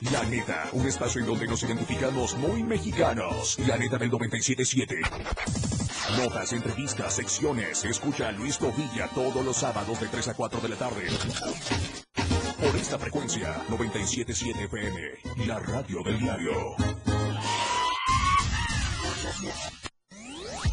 [0.00, 3.58] La neta, un espacio en donde nos identificamos muy mexicanos.
[3.66, 4.98] La neta del 97.7.
[6.16, 7.84] Notas, entrevistas, secciones.
[7.84, 11.06] Escucha a Luis Covilla todos los sábados de 3 a 4 de la tarde.
[12.58, 15.46] Por esta frecuencia, 97.7 FM.
[15.46, 16.76] La radio del diario.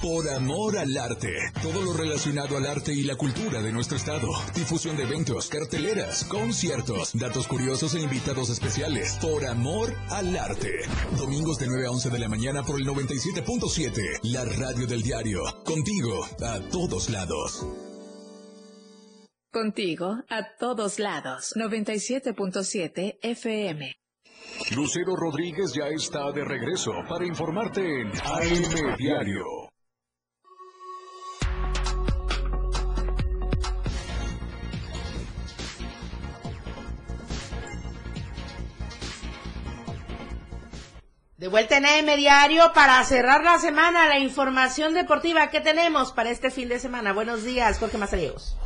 [0.02, 1.34] Por amor al arte.
[1.62, 4.28] Todo lo relacionado al arte y la cultura de nuestro estado.
[4.54, 9.18] Difusión de eventos, carteleras, conciertos, datos curiosos e invitados especiales.
[9.22, 10.72] Por amor al arte.
[11.18, 14.20] Domingos de 9 a 11 de la mañana por el 97.7.
[14.24, 15.42] La radio del diario.
[15.64, 17.66] Contigo a todos lados.
[19.52, 21.54] Contigo a todos lados.
[21.56, 23.96] 97.7 FM.
[24.76, 29.67] Lucero Rodríguez ya está de regreso para informarte en AM Diario.
[41.38, 46.32] De vuelta en AM Diario para cerrar la semana, la información deportiva que tenemos para
[46.32, 47.14] este fin de semana.
[47.14, 48.58] Buenos días, Jorge Mazariegos.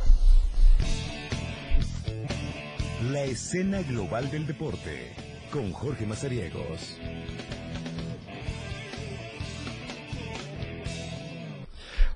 [3.10, 5.12] La escena global del deporte
[5.50, 6.98] con Jorge Mazariegos.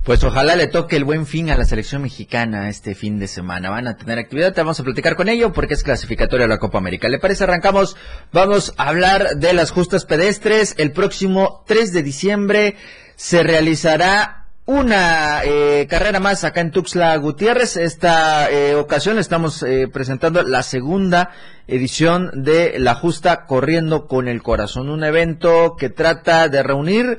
[0.07, 3.71] Pues ojalá le toque el buen fin a la selección mexicana este fin de semana.
[3.71, 6.59] Van a tener actividad, te vamos a platicar con ello porque es clasificatoria a la
[6.59, 7.09] Copa América.
[7.09, 7.43] ¿Le parece?
[7.43, 7.97] Arrancamos.
[8.33, 10.77] Vamos a hablar de las justas pedestres.
[10.79, 12.77] El próximo 3 de diciembre
[13.17, 17.77] se realizará una eh, carrera más acá en Tuxtla Gutiérrez.
[17.77, 21.31] Esta eh, ocasión estamos eh, presentando la segunda
[21.69, 27.19] edición de La Justa Corriendo con el Corazón, un evento que trata de reunir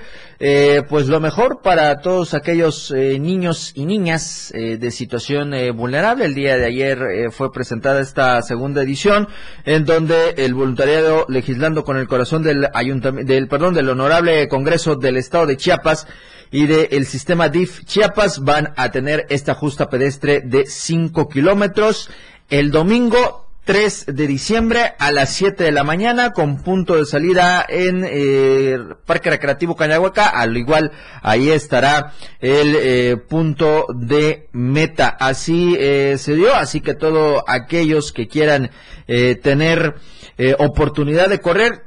[0.88, 6.23] pues lo mejor para todos aquellos niños y niñas de situación vulnerable.
[6.23, 9.27] El día de ayer fue presentada esta segunda edición
[9.65, 14.95] en donde el voluntariado legislando con el corazón del ayuntamiento del perdón del honorable Congreso
[14.95, 16.07] del Estado de Chiapas
[16.51, 22.10] y del sistema DIF Chiapas van a tener esta justa pedestre de 5 kilómetros
[22.49, 27.65] el domingo 3 de diciembre a las 7 de la mañana con punto de salida
[27.67, 30.27] en eh, Parque Recreativo Cañahueca.
[30.27, 35.10] Al igual, ahí estará el eh, punto de meta.
[35.10, 38.71] Así eh, se dio, así que todos aquellos que quieran
[39.05, 39.95] tener
[40.60, 41.83] oportunidad de correr,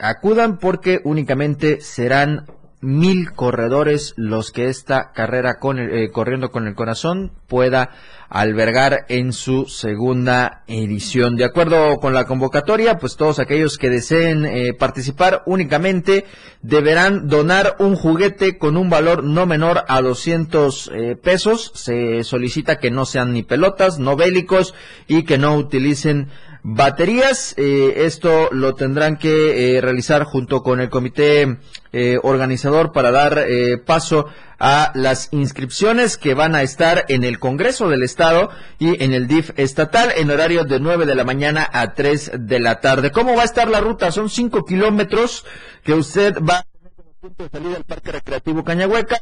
[0.00, 2.46] acudan porque únicamente serán
[2.82, 7.90] mil corredores los que esta carrera con eh, corriendo con el corazón pueda
[8.28, 11.36] albergar en su segunda edición.
[11.36, 16.24] De acuerdo con la convocatoria, pues todos aquellos que deseen eh, participar únicamente
[16.62, 21.70] deberán donar un juguete con un valor no menor a 200 eh, pesos.
[21.74, 24.74] Se solicita que no sean ni pelotas, no bélicos
[25.06, 26.28] y que no utilicen
[26.62, 27.54] baterías.
[27.56, 31.58] Eh, esto lo tendrán que eh, realizar junto con el comité
[31.92, 33.44] eh, organizador para dar
[33.84, 34.26] paso
[34.58, 39.26] a las inscripciones que van a estar en el Congreso del Estado y en el
[39.26, 43.10] DIF estatal en horario de 9 de la mañana a 3 de la tarde.
[43.10, 44.12] ¿Cómo va a estar la ruta?
[44.12, 45.44] Son 5 kilómetros
[45.82, 49.20] que usted va a tener punto de al Parque Recreativo Cañahueca.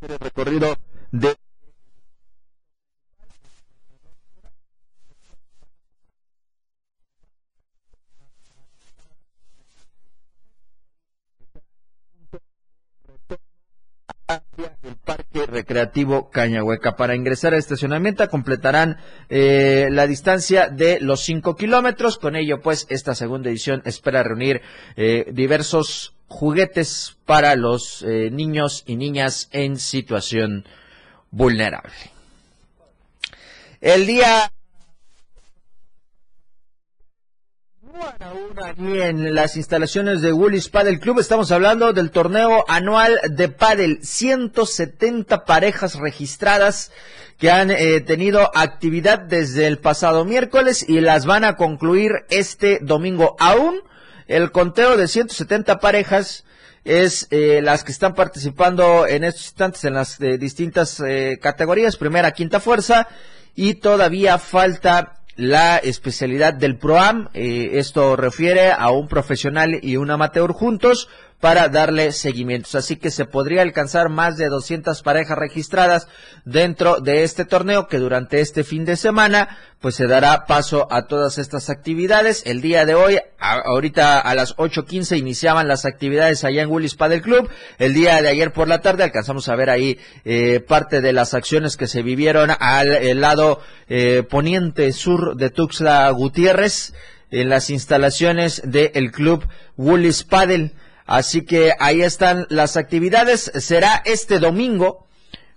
[0.00, 0.76] El recorrido
[1.10, 1.36] de
[14.26, 16.96] Parque Recreativo Cañahueca.
[16.96, 18.98] Para ingresar al estacionamiento completarán
[19.28, 22.18] eh, la distancia de los 5 kilómetros.
[22.18, 24.62] Con ello, pues, esta segunda edición espera reunir
[24.96, 30.64] eh, diversos juguetes para los eh, niños y niñas en situación
[31.30, 31.92] vulnerable.
[33.80, 34.50] El día
[37.94, 43.98] Aquí en las instalaciones de Woolies Paddle Club estamos hablando del torneo anual de paddle.
[44.02, 46.90] 170 parejas registradas
[47.36, 52.78] que han eh, tenido actividad desde el pasado miércoles y las van a concluir este
[52.80, 53.36] domingo.
[53.38, 53.80] Aún
[54.26, 56.44] el conteo de 170 parejas
[56.84, 61.02] es eh, las que están participando en estos instantes en las eh, distintas
[61.40, 63.06] categorías, primera, quinta fuerza,
[63.54, 67.28] y todavía falta la especialidad del PROAM.
[67.34, 71.08] Eh, esto refiere a un profesional y un amateur juntos
[71.42, 72.76] para darle seguimientos.
[72.76, 76.06] Así que se podría alcanzar más de 200 parejas registradas
[76.44, 81.08] dentro de este torneo que durante este fin de semana pues se dará paso a
[81.08, 82.44] todas estas actividades.
[82.46, 87.22] El día de hoy, ahorita a las 8.15 iniciaban las actividades allá en Willis Padel
[87.22, 87.50] Club.
[87.80, 91.34] El día de ayer por la tarde alcanzamos a ver ahí eh, parte de las
[91.34, 96.94] acciones que se vivieron al lado eh, poniente sur de Tuxtla Gutiérrez
[97.32, 99.44] en las instalaciones del club
[99.76, 100.74] Willis Padel.
[101.06, 103.50] Así que ahí están las actividades.
[103.54, 105.06] Será este domingo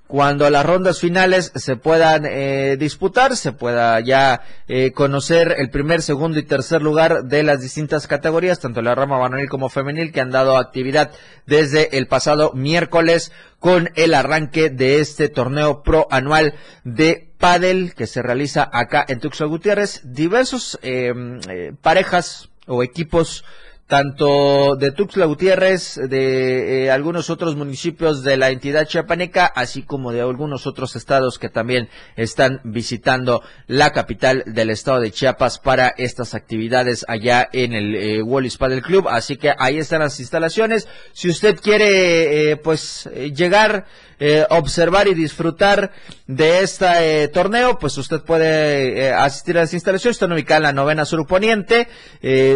[0.07, 6.03] cuando las rondas finales se puedan eh, disputar, se pueda ya eh, conocer el primer,
[6.03, 10.21] segundo y tercer lugar de las distintas categorías, tanto la rama varonil como femenil, que
[10.21, 11.11] han dado actividad
[11.47, 18.05] desde el pasado miércoles con el arranque de este torneo pro anual de pádel que
[18.05, 20.01] se realiza acá en Tuxtla Gutiérrez.
[20.03, 23.43] Diversos em, eh, parejas o equipos
[23.88, 30.11] tanto de Tuxtla Gutiérrez, de eh, algunos otros municipios de la entidad chiapaneca, así como
[30.11, 35.93] de algunos otros estados que también están visitando la capital del estado de Chiapas para
[35.97, 39.07] estas actividades allá en el eh, Wallis Padel Club.
[39.07, 40.88] Así que ahí están las instalaciones.
[41.13, 43.86] Si usted quiere, eh, pues, eh, llegar
[44.17, 45.91] eh, observar y disfrutar
[46.25, 50.15] de este torneo, pues usted puede eh, asistir a las instalaciones.
[50.15, 51.89] Están ubicadas en la novena sur poniente,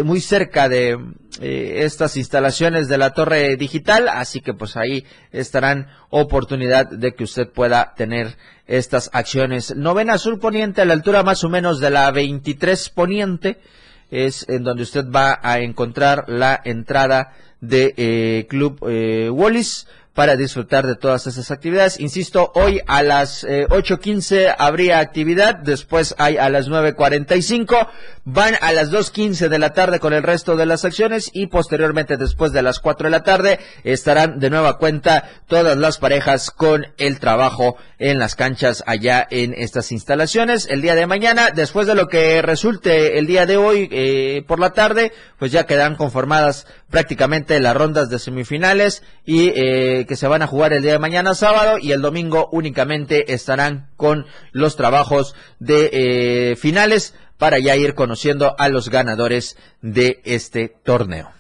[0.06, 0.98] muy cerca de
[1.40, 7.48] estas instalaciones de la torre digital, así que pues ahí estarán oportunidad de que usted
[7.48, 8.36] pueda tener
[8.68, 9.76] estas acciones.
[9.76, 13.60] Novena sur poniente a la altura más o menos de la 23 poniente
[14.12, 18.82] es en donde usted va a encontrar la entrada de Club
[19.32, 22.00] Wallis para disfrutar de todas esas actividades.
[22.00, 27.88] Insisto, hoy a las eh, 8.15 habría actividad, después hay a las 9.45,
[28.26, 32.18] van a las 2.15 de la tarde con el resto de las acciones y posteriormente
[32.18, 36.88] después de las 4 de la tarde estarán de nueva cuenta todas las parejas con
[36.98, 40.68] el trabajo en las canchas allá en estas instalaciones.
[40.70, 44.60] El día de mañana, después de lo que resulte el día de hoy eh, por
[44.60, 50.28] la tarde, pues ya quedan conformadas prácticamente las rondas de semifinales y eh, que se
[50.28, 54.76] van a jugar el día de mañana sábado y el domingo únicamente estarán con los
[54.76, 61.32] trabajos de eh, finales para ya ir conociendo a los ganadores de este torneo.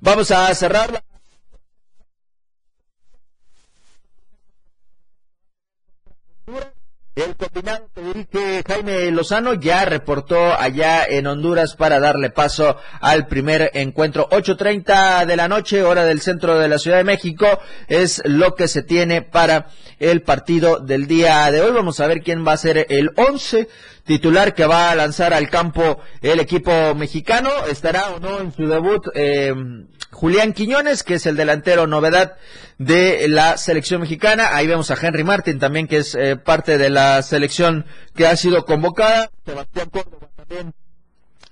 [0.00, 1.02] Vamos a cerrar.
[7.16, 13.28] El combinado que dirige Jaime Lozano ya reportó allá en Honduras para darle paso al
[13.28, 14.28] primer encuentro.
[14.30, 17.46] 8.30 de la noche, hora del centro de la Ciudad de México,
[17.86, 19.68] es lo que se tiene para
[20.00, 21.70] el partido del día de hoy.
[21.70, 23.68] Vamos a ver quién va a ser el 11
[24.04, 27.50] titular que va a lanzar al campo el equipo mexicano.
[27.70, 29.54] Estará o no en su debut eh,
[30.14, 32.36] Julián Quiñones, que es el delantero novedad
[32.78, 34.54] de la selección mexicana.
[34.56, 37.84] Ahí vemos a Henry Martin también, que es eh, parte de la selección
[38.14, 39.30] que ha sido convocada.
[39.44, 40.72] Sebastián Córdoba también.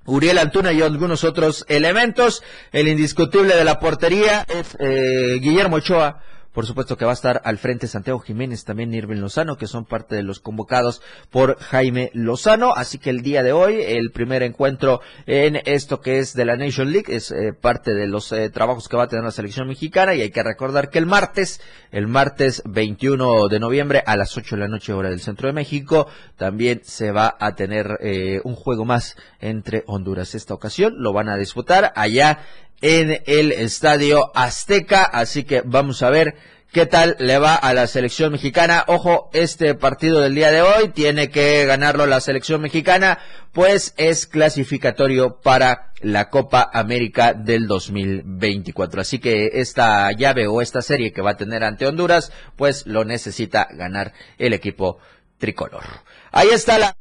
[0.07, 2.43] Uriel Antuna y algunos otros elementos.
[2.73, 6.23] El indiscutible de la portería es eh, Guillermo Ochoa
[6.53, 9.85] por supuesto que va a estar al frente Santiago Jiménez, también Irving Lozano, que son
[9.87, 11.01] parte de los convocados
[11.31, 12.75] por Jaime Lozano.
[12.75, 16.57] Así que el día de hoy, el primer encuentro en esto que es de la
[16.57, 19.67] Nation League, es eh, parte de los eh, trabajos que va a tener la selección
[19.67, 20.15] mexicana.
[20.15, 24.57] Y hay que recordar que el martes, el martes 21 de noviembre a las 8
[24.57, 28.55] de la noche hora del centro de México, también se va a tener eh, un
[28.55, 30.35] juego más entre Honduras.
[30.35, 32.41] Esta ocasión lo van a disputar allá
[32.83, 35.03] en el Estadio Azteca.
[35.05, 36.35] Así que vamos a ver
[36.73, 38.85] qué tal le va a la selección mexicana.
[38.89, 43.19] Ojo, este partido del día de hoy tiene que ganarlo la selección mexicana,
[43.53, 49.03] pues es clasificatorio para la Copa América del 2024.
[49.03, 53.05] Así que esta llave o esta serie que va a tener ante Honduras, pues lo
[53.05, 54.99] necesita ganar el equipo
[55.39, 55.85] tricolor.
[56.33, 56.97] Ahí está la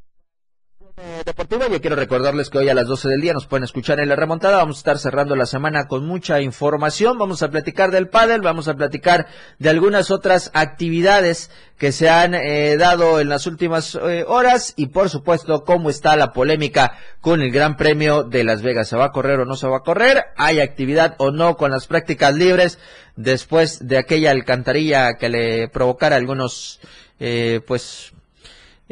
[1.26, 1.68] deportiva.
[1.68, 4.16] Yo quiero recordarles que hoy a las 12 del día nos pueden escuchar en la
[4.16, 4.58] remontada.
[4.58, 7.18] Vamos a estar cerrando la semana con mucha información.
[7.18, 9.28] Vamos a platicar del pádel, vamos a platicar
[9.60, 14.88] de algunas otras actividades que se han eh, dado en las últimas eh, horas y
[14.88, 18.90] por supuesto cómo está la polémica con el Gran Premio de Las Vegas.
[18.90, 20.26] ¿Se va a correr o no se va a correr?
[20.38, 22.80] ¿Hay actividad o no con las prácticas libres
[23.16, 26.80] después de aquella alcantarilla que le provocara algunos
[27.20, 28.14] eh, pues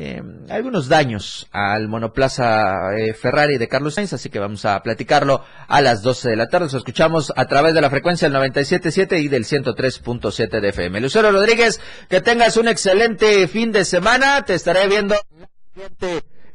[0.01, 5.43] eh, algunos daños al monoplaza eh, Ferrari de Carlos Sainz, así que vamos a platicarlo
[5.67, 6.67] a las 12 de la tarde.
[6.67, 11.01] Nos escuchamos a través de la frecuencia del 97.7 y del 103.7 de FM.
[11.01, 14.45] Lucero Rodríguez, que tengas un excelente fin de semana.
[14.45, 15.17] Te estaré viendo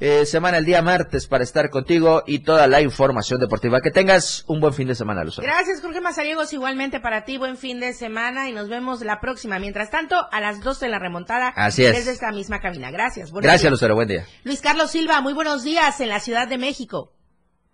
[0.01, 3.81] eh, semana el día martes para estar contigo y toda la información deportiva.
[3.81, 5.47] Que tengas un buen fin de semana, Lucero.
[5.47, 6.53] Gracias, Jorge Mazariegos.
[6.53, 9.59] Igualmente para ti, buen fin de semana y nos vemos la próxima.
[9.59, 11.49] Mientras tanto, a las 12 de la remontada.
[11.57, 11.95] Así es.
[11.95, 12.91] Desde esta misma cabina.
[12.91, 13.31] Gracias.
[13.31, 13.73] Buenos Gracias, días.
[13.73, 13.95] Lucero.
[13.95, 14.25] Buen día.
[14.45, 17.15] Luis Carlos Silva, muy buenos días en la Ciudad de México.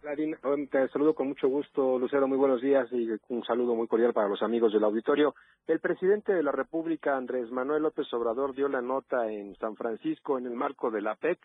[0.01, 3.87] Clarín, um, te saludo con mucho gusto, Lucero, muy buenos días y un saludo muy
[3.87, 5.35] cordial para los amigos del auditorio.
[5.66, 10.39] El presidente de la República, Andrés Manuel López Obrador, dio la nota en San Francisco
[10.39, 11.39] en el marco de la PEC.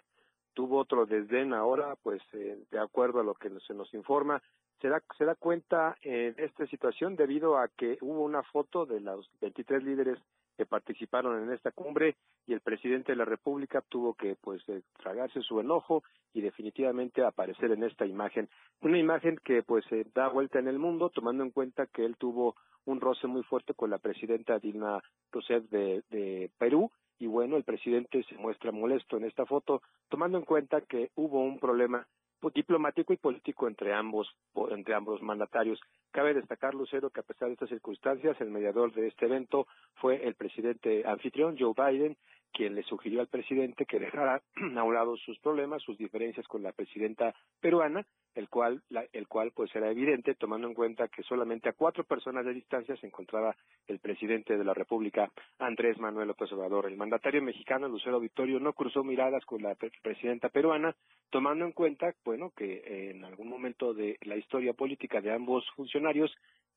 [0.55, 4.41] Tuvo otro desdén ahora, pues eh, de acuerdo a lo que se nos informa,
[4.81, 8.99] se da, se da cuenta en esta situación debido a que hubo una foto de
[9.01, 10.17] los 23 líderes
[10.57, 12.15] que participaron en esta cumbre
[12.47, 16.03] y el presidente de la República tuvo que pues eh, tragarse su enojo
[16.33, 18.49] y definitivamente aparecer en esta imagen,
[18.81, 22.15] una imagen que pues se da vuelta en el mundo tomando en cuenta que él
[22.17, 25.01] tuvo un roce muy fuerte con la presidenta Dilma
[25.31, 30.37] Rousseff de, de Perú y bueno, el presidente se muestra molesto en esta foto tomando
[30.37, 32.07] en cuenta que hubo un problema
[32.53, 34.27] diplomático y político entre ambos
[34.69, 35.79] entre ambos mandatarios.
[36.15, 40.25] Cabe destacar, Lucero, que a pesar de estas circunstancias, el mediador de este evento fue
[40.25, 42.15] el presidente anfitrión, Joe Biden,
[42.53, 44.41] quien le sugirió al presidente que dejara
[44.77, 49.27] a un lado sus problemas, sus diferencias con la presidenta peruana, el cual, la, el
[49.27, 53.07] cual pues era evidente, tomando en cuenta que solamente a cuatro personas de distancia se
[53.07, 53.55] encontraba
[53.87, 56.85] el presidente de la República, Andrés Manuel López Obrador.
[56.85, 60.95] El mandatario mexicano, Lucero Victorio, no cruzó miradas con la pre presidenta peruana,
[61.29, 66.04] tomando en cuenta, bueno, que en algún momento de la historia política de ambos funcionarios,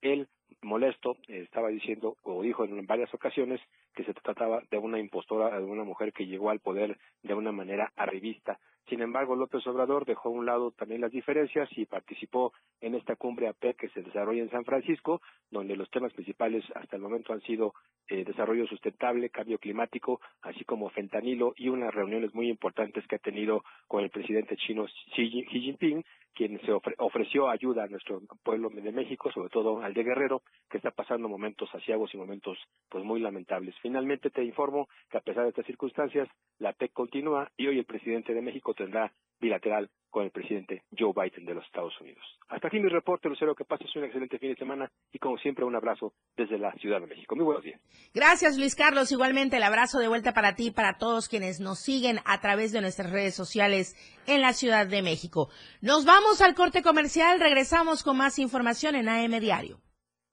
[0.01, 0.29] él
[0.63, 3.61] molesto eh, estaba diciendo o dijo en varias ocasiones
[3.95, 7.53] que se trataba de una impostora, de una mujer que llegó al poder de una
[7.53, 8.59] manera arribista.
[8.89, 13.17] Sin embargo, López Obrador dejó a un lado también las diferencias y participó en esta
[13.17, 15.21] cumbre AP que se desarrolla en San Francisco,
[15.51, 17.75] donde los temas principales hasta el momento han sido
[18.09, 23.19] eh, desarrollo sustentable, cambio climático, así como fentanilo y unas reuniones muy importantes que ha
[23.19, 26.03] tenido con el presidente chino Xi Jinping,
[26.39, 30.43] quien se ofre ofreció ayuda a nuestro pueblo de México, sobre todo al de Guerrero,
[30.71, 32.57] que está pasando momentos asiagos y momentos
[32.89, 33.75] pues muy lamentables.
[33.83, 36.29] Finalmente te informo que a pesar de estas circunstancias,
[36.61, 41.13] la PEC continúa y hoy el presidente de México tendrá bilateral con el presidente Joe
[41.15, 42.23] Biden de los Estados Unidos.
[42.49, 45.65] Hasta aquí mi reporte, Lucero, que pases un excelente fin de semana y como siempre
[45.67, 47.37] un abrazo desde la Ciudad de México.
[47.37, 47.81] Muy buenos días.
[48.15, 51.79] Gracias Luis Carlos, igualmente el abrazo de vuelta para ti y para todos quienes nos
[51.81, 55.51] siguen a través de nuestras redes sociales en la Ciudad de México.
[55.83, 59.81] Nos vamos al corte comercial, regresamos con más información en AM Diario.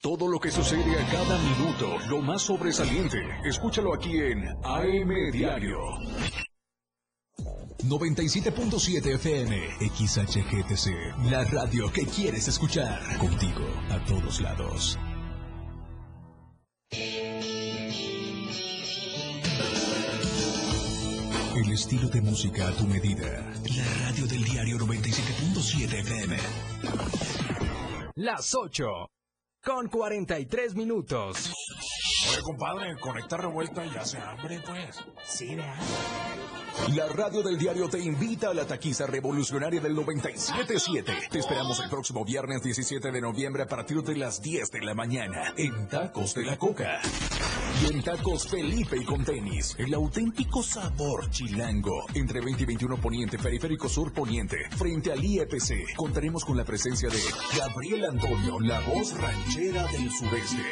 [0.01, 5.79] Todo lo que sucede a cada minuto, lo más sobresaliente, escúchalo aquí en AM Diario.
[7.83, 12.99] 97.7 FM, XHGTC, la radio que quieres escuchar.
[13.17, 14.97] Contigo, a todos lados.
[21.55, 23.53] El estilo de música a tu medida.
[23.77, 26.37] La radio del diario 97.7 FM.
[28.15, 29.09] Las 8
[29.63, 31.51] con 43 minutos.
[32.29, 35.03] Oye, compadre, conecta revuelta y hace hambre, pues.
[35.25, 35.75] Sí, vea.
[36.93, 41.29] La radio del diario te invita a la taquiza revolucionaria del 97.7.
[41.29, 44.93] Te esperamos el próximo viernes 17 de noviembre a partir de las 10 de la
[44.93, 46.99] mañana en Tacos de la Coca.
[47.81, 52.05] Y en Tacos Felipe y con tenis, el auténtico sabor chilango.
[52.13, 57.09] Entre 20 y 21 Poniente, Periférico Sur Poniente, frente al IEPC, contaremos con la presencia
[57.09, 57.19] de
[57.57, 60.63] Gabriel Antonio, la voz ranchera del sureste.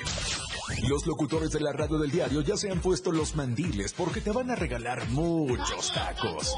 [0.87, 4.31] Los locutores de la radio del diario ya se han puesto los mandiles porque te
[4.31, 6.55] van a regalar muchos tacos.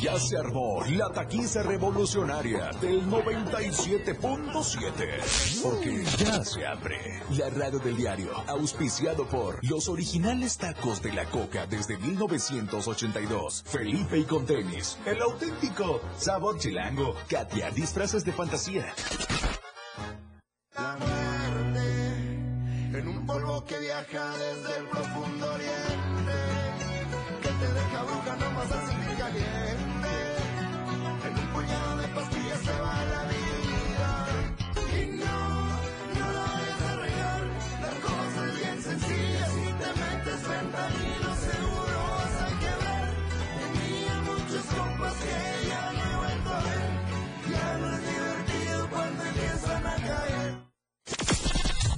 [0.00, 5.62] Ya se armó la taquiza revolucionaria del 97.7.
[5.62, 11.24] Porque ya se abre la radio del diario, auspiciado por los originales tacos de la
[11.26, 13.62] coca desde 1982.
[13.66, 17.14] Felipe y con tenis, el auténtico sabor chilango.
[17.28, 18.92] Katia, disfraces de fantasía.
[20.74, 21.82] La muerte
[22.98, 25.41] en un polvo que viaja desde el profundo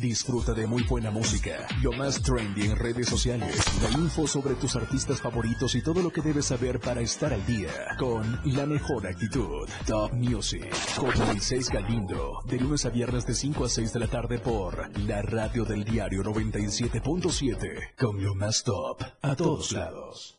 [0.05, 4.77] Disfruta de muy buena música, lo más trendy en redes sociales, la info sobre tus
[4.77, 9.07] artistas favoritos y todo lo que debes saber para estar al día con la mejor
[9.07, 9.67] actitud.
[9.87, 14.09] Top Music con Moisés Galindo, de lunes a viernes de 5 a 6 de la
[14.09, 20.39] tarde por la radio del diario 97.7 con lo más top a todos lados.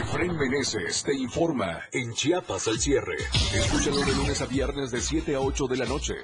[0.00, 3.16] Efraín Meneses te informa en Chiapas al cierre.
[3.54, 6.14] Escúchalo de lunes a viernes de 7 a 8 de la noche.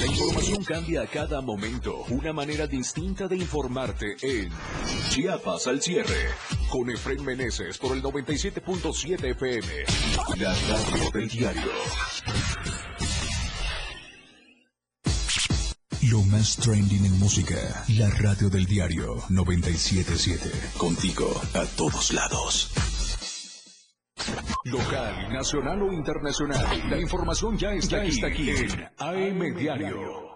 [0.00, 2.06] La información cambia a cada momento.
[2.08, 4.50] Una manera distinta de informarte en
[5.10, 6.30] Chiapas al cierre.
[6.70, 9.66] Con Efraín Meneses por el 97.7 FM.
[10.38, 11.70] La radio del diario.
[16.08, 17.84] Lo más trending en música.
[17.88, 20.78] La radio del diario 977.
[20.78, 22.70] Contigo a todos lados.
[24.64, 26.64] Local, nacional o internacional.
[26.88, 30.29] La información ya está, aquí, está aquí en AM Diario.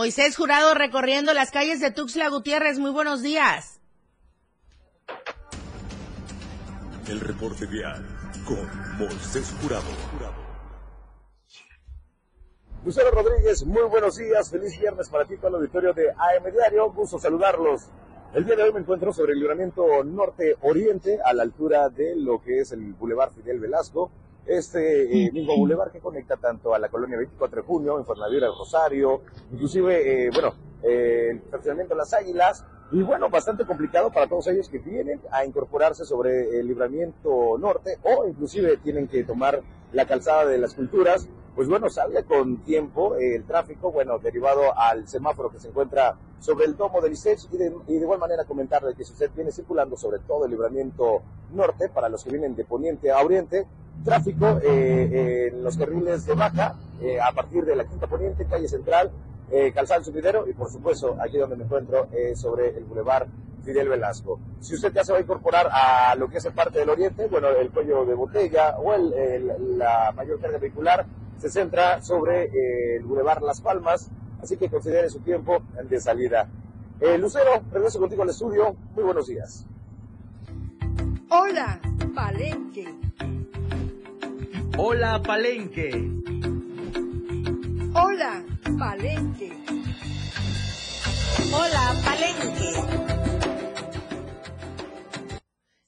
[0.00, 2.78] Moisés Jurado recorriendo las calles de Tuxtla Gutiérrez.
[2.78, 3.82] Muy buenos días.
[7.06, 8.02] El reporte vial
[8.46, 9.84] con Moisés Jurado.
[12.82, 14.50] Lucero Rodríguez, muy buenos días.
[14.50, 16.90] Feliz viernes para ti, todo el auditorio de AM Diario.
[16.92, 17.82] Gusto saludarlos.
[18.32, 22.40] El día de hoy me encuentro sobre el libramiento norte-oriente, a la altura de lo
[22.40, 24.10] que es el Boulevard Fidel Velasco.
[24.50, 28.48] Este eh, mismo bulevar que conecta tanto a la colonia 24 de junio, en Fornadura
[28.48, 29.22] del Rosario,
[29.52, 34.48] inclusive, eh, bueno, eh, el fraccionamiento de las Águilas, y bueno, bastante complicado para todos
[34.48, 40.04] ellos que vienen a incorporarse sobre el libramiento norte o inclusive tienen que tomar la
[40.06, 41.28] calzada de las culturas.
[41.60, 46.64] Pues bueno, salga con tiempo el tráfico, bueno, derivado al semáforo que se encuentra sobre
[46.64, 49.52] el domo del ICEX y de, y de igual manera comentarle que si usted viene
[49.52, 51.20] circulando sobre todo el libramiento
[51.52, 53.66] norte, para los que vienen de poniente a oriente,
[54.02, 58.66] tráfico eh, en los carriles de baja eh, a partir de la quinta poniente, calle
[58.66, 59.10] central,
[59.50, 63.26] eh, Calzado Subidero y por supuesto aquí donde me encuentro eh, sobre el bulevar
[63.64, 64.40] Fidel Velasco.
[64.60, 67.48] Si usted ya se va a incorporar a lo que es parte del oriente, bueno,
[67.50, 71.04] el cuello de botella o el, el- la mayor carga vehicular
[71.40, 74.10] se centra sobre eh, el bulevar Las Palmas,
[74.42, 76.48] así que considere su tiempo de salida.
[77.00, 78.76] Eh, Lucero, regreso contigo al estudio.
[78.94, 79.64] Muy buenos días.
[81.30, 81.80] Hola,
[82.14, 82.94] Palenque.
[84.76, 86.10] Hola, Palenque.
[87.94, 88.44] Hola,
[88.78, 89.52] Palenque.
[91.52, 93.09] Hola, Palenque.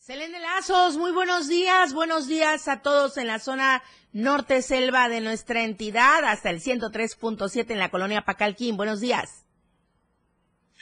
[0.03, 1.95] Selene Lazos, muy buenos días.
[1.95, 7.71] Buenos días a todos en la zona norte selva de nuestra entidad, hasta el 103.7
[7.71, 8.77] en la colonia Pacalquín.
[8.77, 9.47] Buenos días.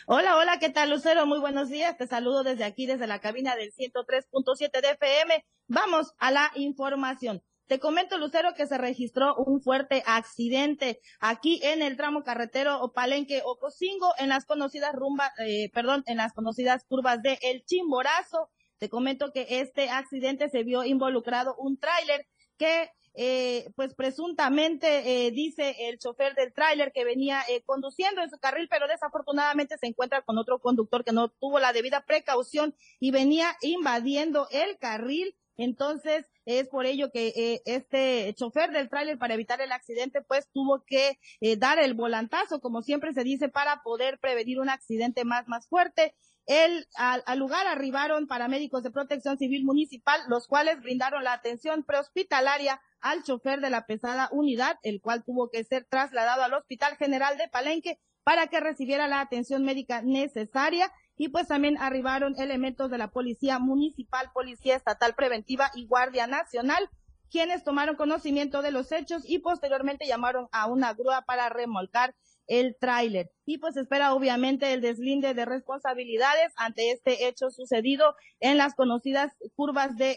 [0.07, 1.27] Hola, hola, ¿qué tal, Lucero?
[1.27, 1.99] Muy buenos días.
[1.99, 5.45] Te saludo desde aquí, desde la cabina del 103.7 de FM.
[5.67, 7.43] Vamos a la información.
[7.67, 13.43] Te comento, Lucero, que se registró un fuerte accidente aquí en el tramo carretero Palenque
[13.45, 18.49] Ocosingo, en las conocidas rumba, eh, perdón, en las conocidas curvas de El Chimborazo.
[18.81, 22.27] Te comento que este accidente se vio involucrado un tráiler
[22.57, 28.31] que eh, pues presuntamente eh, dice el chofer del tráiler que venía eh, conduciendo en
[28.31, 32.75] su carril, pero desafortunadamente se encuentra con otro conductor que no tuvo la debida precaución
[33.01, 35.37] y venía invadiendo el carril.
[35.57, 40.49] Entonces, Es por ello que eh, este chofer del tráiler, para evitar el accidente, pues
[40.53, 45.25] tuvo que eh, dar el volantazo, como siempre se dice, para poder prevenir un accidente
[45.25, 46.15] más, más fuerte.
[46.51, 51.85] El, al, al, lugar arribaron paramédicos de protección civil municipal, los cuales brindaron la atención
[51.85, 56.97] prehospitalaria al chofer de la pesada unidad, el cual tuvo que ser trasladado al Hospital
[56.97, 60.91] General de Palenque para que recibiera la atención médica necesaria.
[61.17, 66.91] Y pues también arribaron elementos de la Policía Municipal, Policía Estatal Preventiva y Guardia Nacional,
[67.31, 72.17] quienes tomaron conocimiento de los hechos y posteriormente llamaron a una grúa para remolcar
[72.51, 73.31] el tráiler.
[73.47, 79.33] Y pues espera obviamente el deslinde de responsabilidades ante este hecho sucedido en las conocidas
[79.55, 80.17] curvas de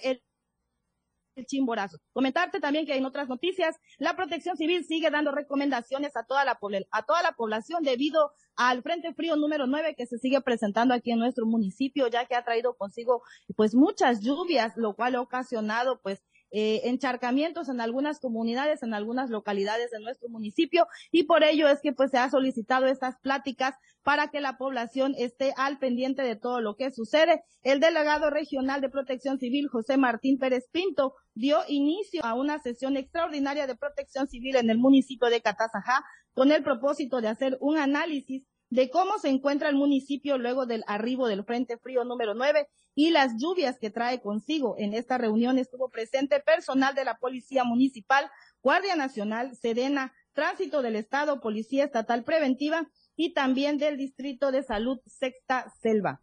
[1.36, 1.98] el chimborazo.
[2.12, 6.60] Comentarte también que en otras noticias, la protección civil sigue dando recomendaciones a toda la,
[6.92, 11.12] a toda la población debido al Frente Frío número 9 que se sigue presentando aquí
[11.12, 13.24] en nuestro municipio, ya que ha traído consigo
[13.56, 16.24] pues muchas lluvias, lo cual ha ocasionado pues
[16.56, 21.82] eh, encharcamientos en algunas comunidades, en algunas localidades de nuestro municipio y por ello es
[21.82, 26.36] que pues se ha solicitado estas pláticas para que la población esté al pendiente de
[26.36, 27.44] todo lo que sucede.
[27.64, 32.98] El delegado regional de protección civil, José Martín Pérez Pinto, dio inicio a una sesión
[32.98, 37.78] extraordinaria de protección civil en el municipio de Catazajá con el propósito de hacer un
[37.78, 38.44] análisis
[38.74, 43.12] de cómo se encuentra el municipio luego del arribo del Frente Frío número 9 y
[43.12, 44.74] las lluvias que trae consigo.
[44.80, 48.32] En esta reunión estuvo presente personal de la Policía Municipal,
[48.64, 55.00] Guardia Nacional, Sedena, Tránsito del Estado, Policía Estatal Preventiva y también del Distrito de Salud
[55.06, 56.22] Sexta Selva.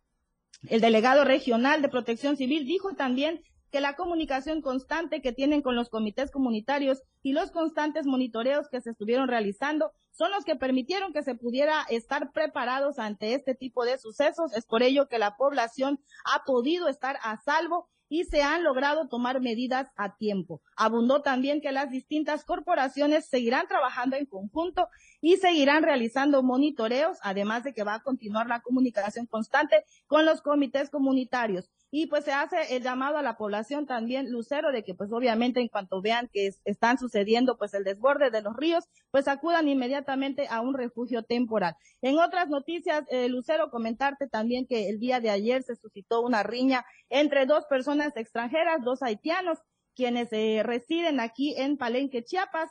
[0.68, 5.76] El delegado regional de Protección Civil dijo también que la comunicación constante que tienen con
[5.76, 11.14] los comités comunitarios y los constantes monitoreos que se estuvieron realizando son los que permitieron
[11.14, 14.54] que se pudiera estar preparados ante este tipo de sucesos.
[14.54, 19.08] Es por ello que la población ha podido estar a salvo y se han logrado
[19.08, 20.60] tomar medidas a tiempo.
[20.76, 24.88] Abundó también que las distintas corporaciones seguirán trabajando en conjunto
[25.22, 30.42] y seguirán realizando monitoreos, además de que va a continuar la comunicación constante con los
[30.42, 31.70] comités comunitarios.
[31.92, 35.60] Y pues se hace el llamado a la población también, Lucero, de que pues obviamente
[35.60, 39.68] en cuanto vean que es, están sucediendo pues el desborde de los ríos, pues acudan
[39.68, 41.74] inmediatamente a un refugio temporal.
[42.00, 46.44] En otras noticias, eh, Lucero, comentarte también que el día de ayer se suscitó una
[46.44, 49.58] riña entre dos personas extranjeras, dos haitianos,
[49.96, 52.70] quienes eh, residen aquí en Palenque, Chiapas,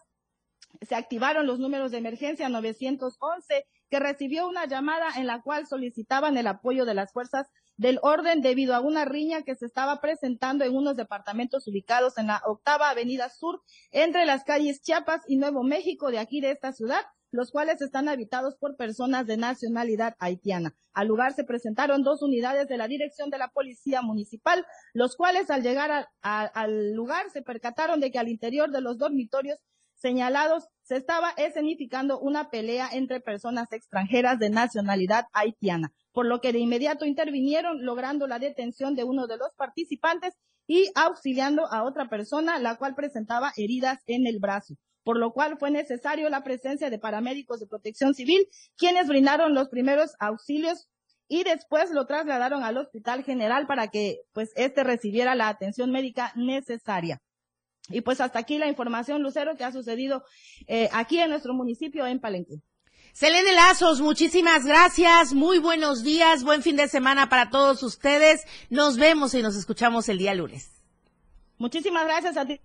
[0.81, 6.37] se activaron los números de emergencia 911 que recibió una llamada en la cual solicitaban
[6.37, 7.47] el apoyo de las fuerzas
[7.79, 12.27] del orden debido a una riña que se estaba presentando en unos departamentos ubicados en
[12.27, 13.61] la octava avenida sur
[13.91, 18.09] entre las calles Chiapas y Nuevo México de aquí de esta ciudad, los cuales están
[18.09, 20.75] habitados por personas de nacionalidad haitiana.
[20.91, 25.49] Al lugar se presentaron dos unidades de la dirección de la policía municipal, los cuales
[25.49, 29.57] al llegar al lugar se percataron de que al interior de los dormitorios
[29.93, 36.53] señalados se estaba escenificando una pelea entre personas extranjeras de nacionalidad haitiana por lo que
[36.53, 40.33] de inmediato intervinieron logrando la detención de uno de los participantes
[40.67, 45.57] y auxiliando a otra persona, la cual presentaba heridas en el brazo, por lo cual
[45.57, 48.47] fue necesario la presencia de paramédicos de protección civil,
[48.77, 50.87] quienes brindaron los primeros auxilios
[51.27, 56.33] y después lo trasladaron al Hospital General para que pues este recibiera la atención médica
[56.35, 57.21] necesaria.
[57.89, 60.23] Y pues hasta aquí la información, Lucero, que ha sucedido
[60.67, 62.61] eh, aquí en nuestro municipio en Palenque.
[63.19, 68.45] Selene Lazos, muchísimas gracias, muy buenos días, buen fin de semana para todos ustedes.
[68.69, 70.81] Nos vemos y nos escuchamos el día lunes.
[71.57, 72.61] Muchísimas gracias a ti.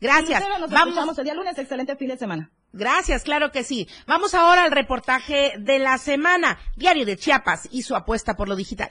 [0.00, 0.40] Gracias.
[0.40, 0.88] Nos Vamos.
[0.88, 2.50] escuchamos el día lunes, excelente fin de semana.
[2.72, 3.86] Gracias, claro que sí.
[4.08, 8.56] Vamos ahora al reportaje de la semana, Diario de Chiapas y su apuesta por lo
[8.56, 8.90] digital.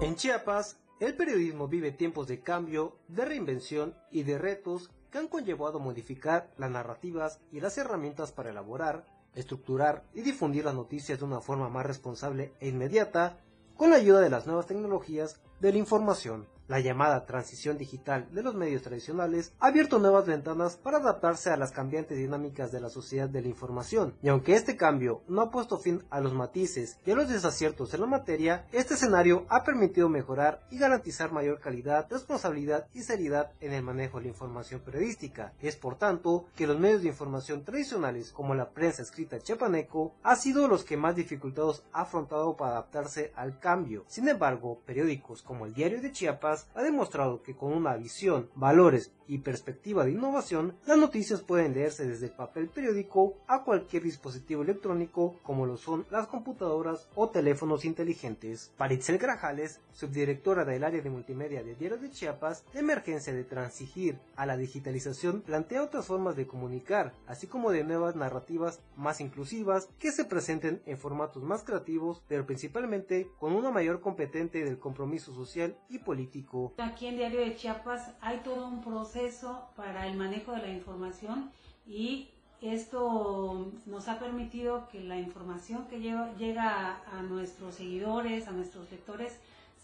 [0.00, 5.28] En Chiapas, el periodismo vive tiempos de cambio, de reinvención y de retos que han
[5.28, 9.04] conllevado modificar las narrativas y las herramientas para elaborar,
[9.34, 13.38] estructurar y difundir las noticias de una forma más responsable e inmediata
[13.76, 16.48] con la ayuda de las nuevas tecnologías de la información.
[16.68, 21.56] La llamada transición digital de los medios tradicionales ha abierto nuevas ventanas para adaptarse a
[21.56, 25.50] las cambiantes dinámicas de la sociedad de la información, y aunque este cambio no ha
[25.50, 29.64] puesto fin a los matices y a los desaciertos en la materia, este escenario ha
[29.64, 34.80] permitido mejorar y garantizar mayor calidad, responsabilidad y seriedad en el manejo de la información
[34.80, 35.52] periodística.
[35.60, 40.36] Es por tanto que los medios de información tradicionales como la prensa escrita chiapaneco ha
[40.36, 44.04] sido los que más dificultados ha afrontado para adaptarse al cambio.
[44.06, 49.12] Sin embargo, periódicos como el Diario de Chiapas Ha demostrado que con una visión, valores
[49.26, 54.62] y perspectiva de innovación, las noticias pueden leerse desde el papel periódico a cualquier dispositivo
[54.62, 58.72] electrónico como lo son las computadoras o teléfonos inteligentes.
[58.76, 63.44] Para Itzel Grajales, subdirectora del área de multimedia de Diario de Chiapas, la emergencia de
[63.44, 69.20] transigir a la digitalización plantea otras formas de comunicar, así como de nuevas narrativas más
[69.20, 74.78] inclusivas que se presenten en formatos más creativos, pero principalmente con una mayor competente del
[74.78, 76.41] compromiso social y político.
[76.78, 81.50] Aquí en Diario de Chiapas hay todo un proceso para el manejo de la información
[81.86, 82.28] y
[82.60, 88.90] esto nos ha permitido que la información que llega a, a nuestros seguidores, a nuestros
[88.90, 89.38] lectores,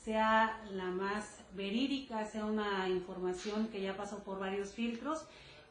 [0.05, 5.25] sea la más verídica, sea una información que ya pasó por varios filtros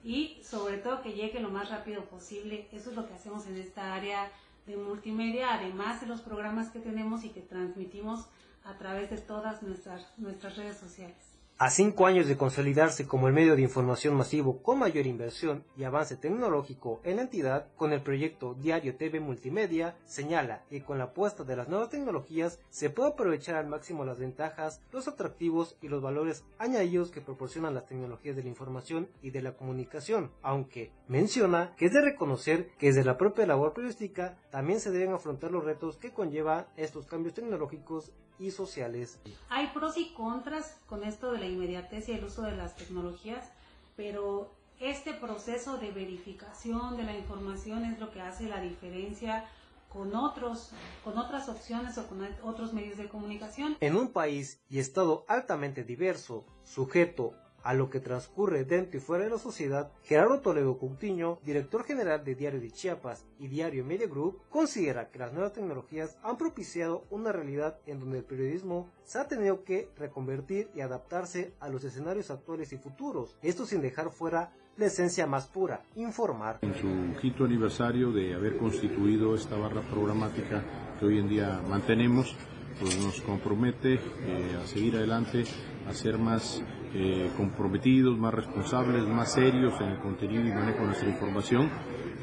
[0.03, 2.67] y sobre todo que llegue lo más rápido posible.
[2.71, 4.29] Eso es lo que hacemos en esta área
[4.67, 8.25] de multimedia, además de los programas que tenemos y que transmitimos
[8.67, 11.37] a través de todas nuestras, nuestras redes sociales.
[11.59, 15.85] A cinco años de consolidarse como el medio de información masivo con mayor inversión y
[15.85, 21.05] avance tecnológico en la entidad, con el proyecto Diario TV Multimedia, señala que con la
[21.05, 25.87] apuesta de las nuevas tecnologías se puede aprovechar al máximo las ventajas, los atractivos y
[25.87, 30.91] los valores añadidos que proporcionan las tecnologías de la información y de la comunicación, aunque
[31.07, 35.49] menciona que es de reconocer que desde la propia labor periodística también se deben afrontar
[35.49, 39.19] los retos que conlleva estos cambios tecnológicos y sociales.
[39.49, 43.51] Hay pros y contras con esto de la inmediatez y el uso de las tecnologías,
[43.95, 49.45] pero este proceso de verificación de la información es lo que hace la diferencia
[49.89, 50.71] con otros,
[51.03, 53.77] con otras opciones o con otros medios de comunicación.
[53.79, 57.33] En un país y estado altamente diverso, sujeto
[57.63, 62.23] a lo que transcurre dentro y fuera de la sociedad, Gerardo Toledo Coutinho, director general
[62.23, 67.05] de Diario de Chiapas y Diario Media Group, considera que las nuevas tecnologías han propiciado
[67.09, 71.83] una realidad en donde el periodismo se ha tenido que reconvertir y adaptarse a los
[71.83, 76.59] escenarios actuales y futuros, esto sin dejar fuera la esencia más pura, informar.
[76.61, 80.63] En su quinto aniversario de haber constituido esta barra programática
[80.99, 82.35] que hoy en día mantenemos,
[82.79, 85.43] pues nos compromete eh, a seguir adelante,
[85.87, 86.63] a ser más
[86.93, 91.69] eh, comprometidos, más responsables, más serios en el contenido y manejo de nuestra información.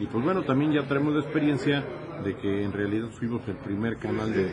[0.01, 1.85] Y pues bueno, también ya traemos la experiencia
[2.25, 4.45] de que en realidad fuimos el primer canal de,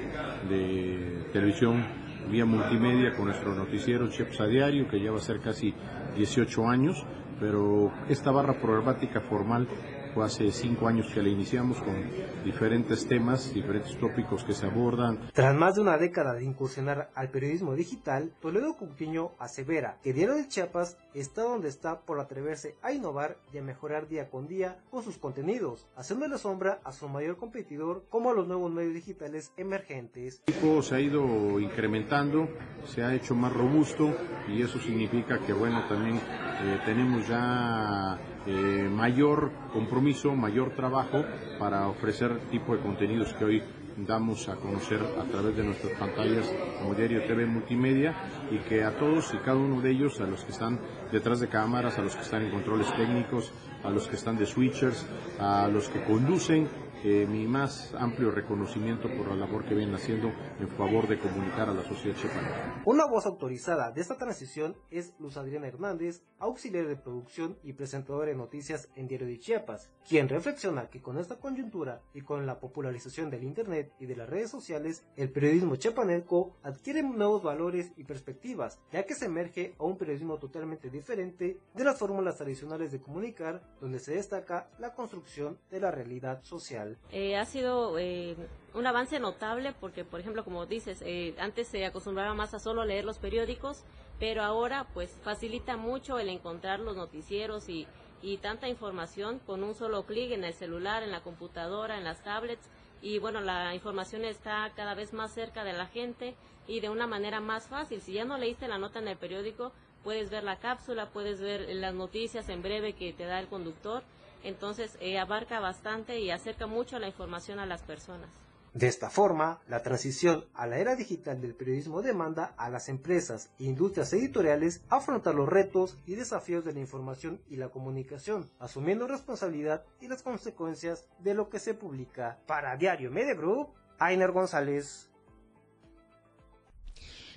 [0.49, 1.84] de televisión
[2.30, 5.74] vía multimedia con nuestro noticiero Chiapas a Diario, que ya va a ser casi
[6.16, 7.06] 18 años,
[7.39, 9.68] pero esta barra programática formal
[10.14, 11.95] fue hace cinco años que la iniciamos con
[12.43, 15.30] diferentes temas, diferentes tópicos que se abordan.
[15.34, 20.36] Tras más de una década de incursionar al periodismo digital, Toledo Coutinho asevera que Diario
[20.36, 24.80] de Chiapas está donde está por atreverse a innovar y a mejorar día con día
[24.89, 28.93] con sus contenidos, haciendo la sombra a su mayor competidor como a los nuevos medios
[28.93, 30.41] digitales emergentes.
[30.47, 32.47] El equipo se ha ido incrementando,
[32.86, 34.14] se ha hecho más robusto
[34.47, 40.01] y eso significa que bueno, también eh, tenemos ya eh, mayor compromiso,
[40.36, 41.24] mayor trabajo
[41.60, 43.64] para ofrecer tipo de contenidos que hoy
[43.97, 48.16] damos a conocer a través de nuestras pantallas como Diario TV Multimedia
[48.49, 50.80] y que a todos y cada uno de ellos, a los que están
[51.12, 54.45] detrás de cámaras, a los que están en controles técnicos, a los que están de
[54.45, 55.06] switchers,
[55.39, 56.68] a los que conducen,
[57.04, 61.70] eh, mi más amplio reconocimiento por la labor que vienen haciendo en favor de comunicar
[61.70, 62.82] a la sociedad chiapaneca.
[62.86, 68.28] Una voz autorizada de esta transición es Luz Adriana Hernández, auxiliar de producción y presentadora
[68.32, 72.60] de noticias en Diario de Chiapas, quien reflexiona que con esta coyuntura y con la
[72.60, 78.04] popularización del Internet y de las redes sociales, el periodismo chiapaneco adquiere nuevos valores y
[78.04, 83.02] perspectivas, ya que se emerge a un periodismo totalmente diferente de las fórmulas tradicionales de
[83.02, 86.91] comunicar, donde se destaca la construcción de la realidad social.
[87.12, 88.36] Eh, ha sido eh,
[88.74, 92.86] un avance notable porque, por ejemplo, como dices, eh, antes se acostumbraba más a solo
[92.86, 93.84] leer los periódicos,
[94.20, 97.88] pero ahora pues facilita mucho el encontrar los noticieros y,
[98.22, 102.24] y tanta información con un solo clic en el celular, en la computadora, en las
[102.24, 102.70] tablets.
[103.02, 106.36] Y bueno, la información está cada vez más cerca de la gente
[106.68, 108.00] y de una manera más fácil.
[108.00, 109.72] Si ya no leíste la nota en el periódico,
[110.04, 114.04] puedes ver la cápsula, puedes ver las noticias en breve que te da el conductor
[114.44, 118.30] entonces eh, abarca bastante y acerca mucho la información a las personas.
[118.74, 123.52] De esta forma, la transición a la era digital del periodismo demanda a las empresas
[123.60, 129.08] e industrias editoriales afrontar los retos y desafíos de la información y la comunicación, asumiendo
[129.08, 132.39] responsabilidad y las consecuencias de lo que se publica.
[132.48, 135.11] Para Diario Media Group, Ainer González.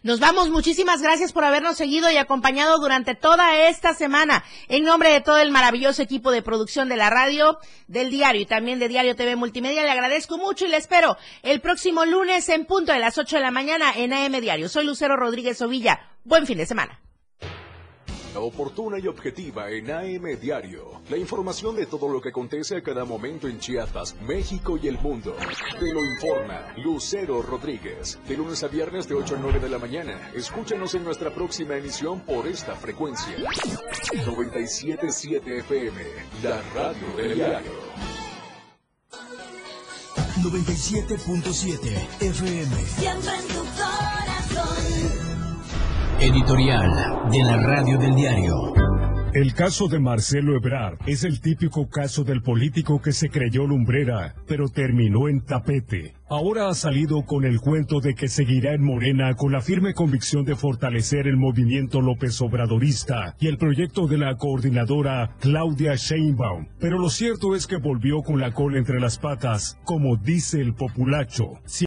[0.05, 4.45] Nos vamos, muchísimas gracias por habernos seguido y acompañado durante toda esta semana.
[4.69, 8.45] En nombre de todo el maravilloso equipo de producción de la radio, del diario y
[8.45, 12.67] también de Diario TV Multimedia, le agradezco mucho y le espero el próximo lunes en
[12.67, 14.69] punto de las 8 de la mañana en AM Diario.
[14.69, 15.99] Soy Lucero Rodríguez Ovilla.
[16.23, 17.04] Buen fin de semana.
[18.41, 21.01] Oportuna y objetiva en AM Diario.
[21.09, 24.99] La información de todo lo que acontece a cada momento en Chiapas, México y el
[24.99, 25.37] mundo.
[25.79, 28.19] Te lo informa Lucero Rodríguez.
[28.29, 30.31] De lunes a viernes de 8 a 9 de la mañana.
[30.35, 33.37] Escúchanos en nuestra próxima emisión por esta frecuencia.
[34.27, 36.03] 977 FM,
[36.43, 37.73] la radio del diario.
[40.43, 41.79] 97.7
[42.21, 42.77] FM.
[42.85, 45.14] Siempre en tu corazón.
[46.21, 48.73] Editorial de la Radio del Diario.
[49.35, 54.37] El caso de Marcelo Ebrard es el típico caso del político que se creyó lumbrera,
[54.47, 56.15] pero terminó en tapete.
[56.29, 60.45] Ahora ha salido con el cuento de que seguirá en Morena con la firme convicción
[60.45, 66.67] de fortalecer el movimiento López Obradorista y el proyecto de la coordinadora Claudia Sheinbaum.
[66.79, 70.75] Pero lo cierto es que volvió con la cola entre las patas, como dice el
[70.75, 71.61] populacho.